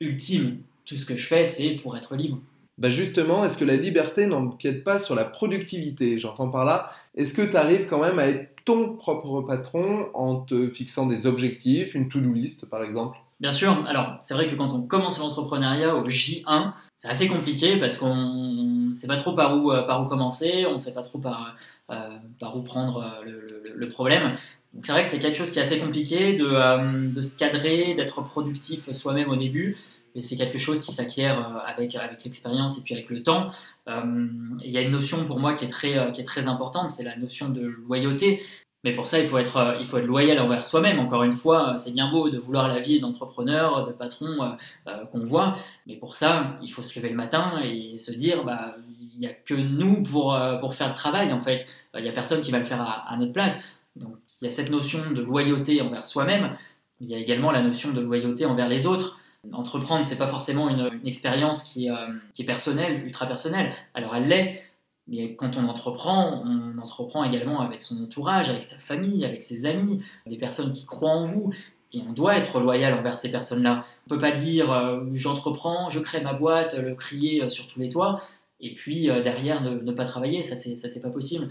ultime. 0.00 0.58
Tout 0.84 0.96
ce 0.96 1.06
que 1.06 1.16
je 1.16 1.26
fais, 1.26 1.46
c'est 1.46 1.70
pour 1.70 1.96
être 1.96 2.16
libre. 2.16 2.38
Bah 2.78 2.88
justement, 2.88 3.44
est-ce 3.44 3.58
que 3.58 3.64
la 3.64 3.76
liberté 3.76 4.26
n'empiète 4.26 4.82
pas 4.82 4.98
sur 4.98 5.14
la 5.14 5.24
productivité? 5.24 6.18
J'entends 6.18 6.48
par 6.48 6.64
là, 6.64 6.90
est-ce 7.14 7.34
que 7.34 7.42
tu 7.42 7.56
arrives 7.56 7.86
quand 7.86 8.00
même 8.00 8.18
à 8.18 8.26
être 8.28 8.48
ton 8.64 8.96
propre 8.96 9.42
patron 9.42 10.08
en 10.14 10.40
te 10.40 10.68
fixant 10.70 11.06
des 11.06 11.26
objectifs, 11.26 11.94
une 11.94 12.08
to-do 12.08 12.32
list 12.32 12.66
par 12.66 12.82
exemple? 12.82 13.18
Bien 13.42 13.50
sûr, 13.50 13.84
alors 13.88 14.18
c'est 14.20 14.34
vrai 14.34 14.48
que 14.48 14.54
quand 14.54 14.72
on 14.72 14.82
commence 14.82 15.18
l'entrepreneuriat 15.18 15.96
au 15.96 16.04
J1, 16.04 16.72
c'est 16.96 17.08
assez 17.08 17.26
compliqué 17.26 17.76
parce 17.76 17.98
qu'on 17.98 18.14
ne 18.14 18.94
sait 18.94 19.08
pas 19.08 19.16
trop 19.16 19.32
par 19.32 19.56
où, 19.56 19.72
euh, 19.72 19.82
par 19.82 20.00
où 20.00 20.06
commencer, 20.06 20.64
on 20.64 20.74
ne 20.74 20.78
sait 20.78 20.94
pas 20.94 21.02
trop 21.02 21.18
par, 21.18 21.56
euh, 21.90 22.18
par 22.38 22.56
où 22.56 22.62
prendre 22.62 23.02
euh, 23.26 23.72
le, 23.74 23.88
problème. 23.88 24.36
C'est 24.82 24.92
vrai 24.92 25.04
que 25.04 25.10
c'est 25.10 25.18
quelque 25.18 25.36
chose 25.36 25.50
qui 25.50 25.58
est 25.58 25.62
assez 25.62 25.78
compliqué 25.78 26.32
de, 26.32 27.12
de 27.12 27.22
se 27.22 27.36
cadrer, 27.36 27.94
d'être 27.94 28.22
productif 28.22 28.90
soi-même 28.92 29.28
au 29.28 29.36
début, 29.36 29.76
mais 30.14 30.22
c'est 30.22 30.36
quelque 30.36 30.58
chose 30.58 30.80
qui 30.80 30.92
s'acquiert 30.92 31.62
avec, 31.66 31.94
avec 31.94 32.24
l'expérience 32.24 32.78
et 32.78 32.82
puis 32.82 32.94
avec 32.94 33.10
le 33.10 33.22
temps. 33.22 33.50
Il 33.86 34.70
y 34.70 34.78
a 34.78 34.80
une 34.80 34.92
notion 34.92 35.26
pour 35.26 35.38
moi 35.38 35.52
qui 35.52 35.66
est 35.66 35.68
très, 35.68 36.46
importante, 36.46 36.88
c'est 36.88 37.04
la 37.04 37.16
notion 37.16 37.50
de 37.50 37.60
loyauté. 37.60 38.42
Mais 38.84 38.94
pour 38.94 39.06
ça, 39.06 39.20
il 39.20 39.28
faut 39.28 39.38
être, 39.38 39.58
euh, 39.58 40.00
loyal 40.00 40.40
envers 40.40 40.64
soi-même. 40.64 40.98
Encore 40.98 41.22
une 41.22 41.32
fois, 41.32 41.74
euh, 41.74 41.78
c'est 41.78 41.92
bien 41.92 42.10
beau 42.10 42.30
de 42.30 42.38
vouloir 42.38 42.66
la 42.66 42.80
vie 42.80 42.98
d'entrepreneur, 42.98 43.86
de 43.86 43.92
patron 43.92 44.56
euh, 44.88 45.04
qu'on 45.12 45.24
voit, 45.24 45.56
mais 45.86 45.94
pour 45.96 46.16
ça, 46.16 46.58
il 46.62 46.68
faut 46.68 46.82
se 46.82 46.98
lever 46.98 47.10
le 47.10 47.14
matin 47.14 47.60
et 47.62 47.96
se 47.96 48.10
dire, 48.10 48.44
bah, 48.44 48.74
il 49.14 49.20
n'y 49.20 49.26
a 49.26 49.32
que 49.32 49.54
nous 49.54 50.02
pour 50.02 50.74
faire 50.74 50.88
le 50.88 50.94
travail, 50.94 51.32
en 51.32 51.40
fait. 51.40 51.66
Il 51.94 52.02
n'y 52.02 52.08
a 52.08 52.12
personne 52.12 52.40
qui 52.40 52.50
va 52.50 52.58
le 52.58 52.64
faire 52.64 52.80
à, 52.80 53.16
notre 53.18 53.32
place. 53.32 53.62
Donc, 53.96 54.16
il 54.40 54.44
y 54.44 54.46
a 54.46 54.50
cette 54.50 54.70
notion 54.70 55.10
de 55.10 55.22
loyauté 55.22 55.80
envers 55.82 56.04
soi-même. 56.04 56.56
Il 57.00 57.08
y 57.08 57.14
a 57.14 57.18
également 57.18 57.50
la 57.50 57.62
notion 57.62 57.92
de 57.92 58.00
loyauté 58.00 58.46
envers 58.46 58.68
les 58.68 58.86
autres. 58.86 59.18
Entreprendre, 59.52 60.04
c'est 60.04 60.18
pas 60.18 60.28
forcément 60.28 60.68
une, 60.68 61.00
expérience 61.04 61.64
qui, 61.64 61.88
qui 62.32 62.42
est 62.42 62.46
personnelle, 62.46 63.04
ultra 63.04 63.26
personnelle. 63.26 63.72
Alors, 63.94 64.14
elle 64.14 64.28
l'est, 64.28 64.62
mais 65.08 65.34
quand 65.34 65.56
on 65.56 65.68
entreprend, 65.68 66.42
on 66.44 66.78
entreprend 66.78 67.24
également 67.24 67.60
avec 67.60 67.82
son 67.82 68.02
entourage, 68.02 68.50
avec 68.50 68.64
sa 68.64 68.76
famille, 68.76 69.24
avec 69.24 69.42
ses 69.42 69.66
amis, 69.66 70.02
des 70.26 70.38
personnes 70.38 70.72
qui 70.72 70.86
croient 70.86 71.10
en 71.10 71.24
vous. 71.24 71.52
Et 71.92 72.00
on 72.08 72.12
doit 72.12 72.36
être 72.36 72.60
loyal 72.60 72.94
envers 72.94 73.18
ces 73.18 73.30
personnes-là. 73.30 73.84
On 74.08 74.14
ne 74.14 74.18
peut 74.18 74.20
pas 74.20 74.32
dire 74.32 74.72
euh, 74.72 75.04
j'entreprends, 75.12 75.90
je 75.90 76.00
crée 76.00 76.22
ma 76.22 76.32
boîte, 76.32 76.74
le 76.74 76.94
crier 76.94 77.42
euh, 77.42 77.48
sur 77.48 77.66
tous 77.66 77.80
les 77.80 77.90
toits, 77.90 78.22
et 78.60 78.74
puis 78.74 79.10
euh, 79.10 79.22
derrière 79.22 79.60
ne, 79.60 79.92
pas 79.92 80.06
travailler. 80.06 80.42
Ça, 80.42 80.56
c'est 80.56 81.02
pas 81.02 81.10
possible. 81.10 81.50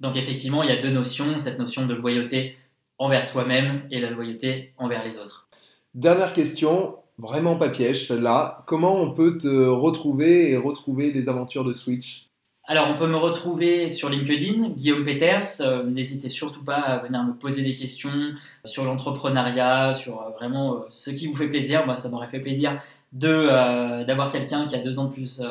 Donc 0.00 0.16
effectivement, 0.16 0.62
il 0.62 0.70
y 0.70 0.72
a 0.72 0.80
deux 0.80 0.90
notions, 0.90 1.38
cette 1.38 1.58
notion 1.58 1.86
de 1.86 1.94
loyauté 1.94 2.56
envers 2.98 3.24
soi-même 3.24 3.82
et 3.90 4.00
la 4.00 4.10
loyauté 4.10 4.72
envers 4.78 5.04
les 5.04 5.18
autres. 5.18 5.48
Dernière 5.94 6.32
question, 6.32 6.96
vraiment 7.18 7.56
pas 7.56 7.68
piège 7.68 8.06
celle-là. 8.06 8.64
Comment 8.66 9.00
on 9.00 9.10
peut 9.10 9.38
te 9.38 9.66
retrouver 9.68 10.50
et 10.50 10.56
retrouver 10.56 11.12
les 11.12 11.28
aventures 11.28 11.64
de 11.64 11.72
Switch? 11.72 12.30
Alors, 12.70 12.86
on 12.88 12.94
peut 12.94 13.08
me 13.08 13.16
retrouver 13.16 13.88
sur 13.88 14.08
LinkedIn, 14.08 14.68
Guillaume 14.68 15.04
Peters. 15.04 15.60
Euh, 15.60 15.82
n'hésitez 15.82 16.28
surtout 16.28 16.62
pas 16.62 16.76
à 16.76 16.98
venir 16.98 17.24
me 17.24 17.32
poser 17.32 17.62
des 17.62 17.74
questions 17.74 18.12
sur 18.64 18.84
l'entrepreneuriat, 18.84 19.94
sur 19.94 20.22
euh, 20.22 20.30
vraiment 20.38 20.74
euh, 20.74 20.78
ce 20.90 21.10
qui 21.10 21.26
vous 21.26 21.34
fait 21.34 21.48
plaisir. 21.48 21.84
Moi, 21.84 21.96
ça 21.96 22.08
m'aurait 22.10 22.28
fait 22.28 22.38
plaisir 22.38 22.80
d'avoir 23.12 24.30
quelqu'un 24.30 24.66
qui 24.66 24.76
a 24.76 24.78
deux 24.78 25.00
ans 25.00 25.06
de 25.06 25.12
plus 25.12 25.42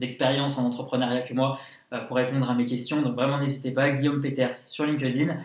d'expérience 0.00 0.58
en 0.58 0.64
entrepreneuriat 0.64 1.22
que 1.22 1.34
moi 1.34 1.58
pour 2.08 2.16
répondre 2.16 2.50
à 2.50 2.54
mes 2.54 2.66
questions. 2.66 3.02
Donc, 3.02 3.14
vraiment, 3.14 3.38
n'hésitez 3.38 3.70
pas, 3.70 3.90
Guillaume 3.90 4.20
Peters 4.20 4.54
sur 4.54 4.84
LinkedIn. 4.84 5.36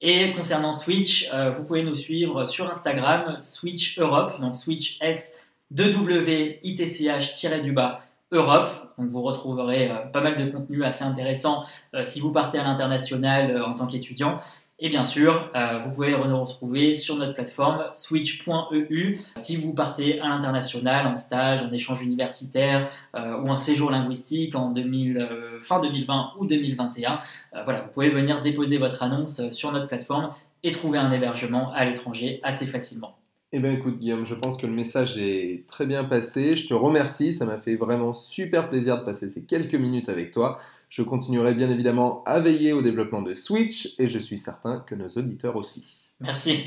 Et 0.00 0.32
concernant 0.32 0.72
Switch, 0.72 1.30
vous 1.56 1.64
pouvez 1.64 1.82
nous 1.82 1.94
suivre 1.94 2.46
sur 2.46 2.68
Instagram, 2.70 3.38
Switch 3.42 3.98
Europe, 3.98 4.40
donc 4.40 4.56
Switch 4.56 4.98
S 5.00 5.34
2W 5.74 7.62
du 7.62 7.72
bas 7.72 8.00
Europe. 8.32 8.70
Donc 8.98 9.10
vous 9.10 9.22
retrouverez 9.22 9.90
euh, 9.90 9.98
pas 10.12 10.20
mal 10.20 10.36
de 10.36 10.50
contenu 10.50 10.84
assez 10.84 11.04
intéressant 11.04 11.64
euh, 11.94 12.04
si 12.04 12.20
vous 12.20 12.32
partez 12.32 12.58
à 12.58 12.64
l'international 12.64 13.50
euh, 13.50 13.64
en 13.64 13.74
tant 13.74 13.86
qu'étudiant. 13.86 14.40
Et 14.78 14.90
bien 14.90 15.04
sûr, 15.04 15.50
vous 15.84 15.90
pouvez 15.90 16.10
nous 16.10 16.40
retrouver 16.40 16.94
sur 16.94 17.16
notre 17.16 17.32
plateforme 17.32 17.84
switch.eu 17.92 19.20
si 19.36 19.56
vous 19.56 19.72
partez 19.72 20.20
à 20.20 20.28
l'international 20.28 21.06
en 21.06 21.14
stage, 21.14 21.62
en 21.62 21.72
échange 21.72 22.02
universitaire 22.02 22.90
ou 23.14 23.50
un 23.50 23.56
séjour 23.56 23.90
linguistique 23.90 24.54
en 24.54 24.70
2000, 24.70 25.28
fin 25.62 25.80
2020 25.80 26.32
ou 26.38 26.46
2021. 26.46 27.20
voilà, 27.64 27.80
vous 27.82 27.92
pouvez 27.94 28.10
venir 28.10 28.42
déposer 28.42 28.76
votre 28.76 29.02
annonce 29.02 29.50
sur 29.52 29.72
notre 29.72 29.88
plateforme 29.88 30.34
et 30.62 30.72
trouver 30.72 30.98
un 30.98 31.10
hébergement 31.10 31.72
à 31.72 31.86
l'étranger 31.86 32.40
assez 32.42 32.66
facilement. 32.66 33.16
Eh 33.52 33.60
bien 33.60 33.72
écoute 33.72 33.98
Guillaume, 33.98 34.26
je 34.26 34.34
pense 34.34 34.58
que 34.58 34.66
le 34.66 34.72
message 34.72 35.16
est 35.16 35.64
très 35.68 35.86
bien 35.86 36.04
passé. 36.04 36.56
Je 36.56 36.66
te 36.68 36.74
remercie, 36.74 37.32
ça 37.32 37.46
m'a 37.46 37.58
fait 37.58 37.76
vraiment 37.76 38.12
super 38.12 38.68
plaisir 38.68 38.98
de 38.98 39.04
passer 39.04 39.30
ces 39.30 39.44
quelques 39.44 39.76
minutes 39.76 40.08
avec 40.08 40.32
toi. 40.32 40.60
Je 40.88 41.02
continuerai 41.02 41.54
bien 41.54 41.70
évidemment 41.70 42.22
à 42.24 42.40
veiller 42.40 42.72
au 42.72 42.82
développement 42.82 43.22
de 43.22 43.34
Switch 43.34 43.94
et 43.98 44.08
je 44.08 44.18
suis 44.18 44.38
certain 44.38 44.80
que 44.80 44.94
nos 44.94 45.08
auditeurs 45.08 45.56
aussi. 45.56 46.12
Merci. 46.20 46.66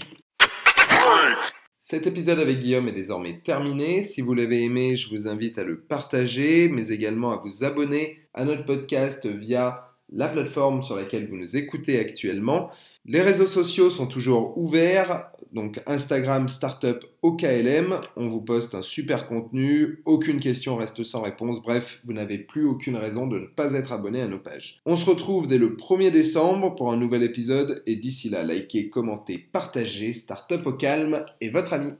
Cet 1.77 2.05
épisode 2.05 2.39
avec 2.39 2.59
Guillaume 2.59 2.87
est 2.87 2.93
désormais 2.93 3.39
terminé. 3.39 4.03
Si 4.03 4.21
vous 4.21 4.33
l'avez 4.35 4.63
aimé, 4.63 4.95
je 4.95 5.09
vous 5.09 5.27
invite 5.27 5.57
à 5.57 5.63
le 5.63 5.79
partager, 5.81 6.69
mais 6.69 6.89
également 6.89 7.31
à 7.31 7.41
vous 7.43 7.63
abonner 7.63 8.19
à 8.33 8.45
notre 8.45 8.65
podcast 8.65 9.25
via 9.25 9.89
la 10.11 10.27
plateforme 10.27 10.81
sur 10.81 10.95
laquelle 10.95 11.27
vous 11.27 11.37
nous 11.37 11.57
écoutez 11.57 11.99
actuellement. 11.99 12.69
Les 13.11 13.21
réseaux 13.21 13.47
sociaux 13.47 13.89
sont 13.89 14.05
toujours 14.05 14.55
ouverts, 14.55 15.31
donc 15.51 15.81
Instagram 15.87 16.47
Startup 16.47 17.03
OKLM, 17.23 18.01
on 18.15 18.29
vous 18.29 18.41
poste 18.41 18.75
un 18.75 18.83
super 18.83 19.27
contenu, 19.27 20.03
aucune 20.05 20.39
question 20.39 20.75
reste 20.75 21.03
sans 21.03 21.23
réponse, 21.23 21.59
bref, 21.63 22.01
vous 22.05 22.13
n'avez 22.13 22.37
plus 22.37 22.65
aucune 22.65 22.95
raison 22.95 23.25
de 23.25 23.39
ne 23.39 23.45
pas 23.47 23.73
être 23.73 23.93
abonné 23.93 24.21
à 24.21 24.27
nos 24.27 24.37
pages. 24.37 24.79
On 24.85 24.95
se 24.95 25.09
retrouve 25.09 25.47
dès 25.47 25.57
le 25.57 25.75
1er 25.75 26.11
décembre 26.11 26.75
pour 26.75 26.91
un 26.91 26.97
nouvel 26.97 27.23
épisode. 27.23 27.81
Et 27.87 27.95
d'ici 27.95 28.29
là, 28.29 28.43
likez, 28.43 28.91
commentez, 28.91 29.39
partagez, 29.39 30.13
Startup 30.13 30.63
au 30.67 30.73
calme 30.73 31.25
et 31.41 31.49
votre 31.49 31.73
ami. 31.73 31.93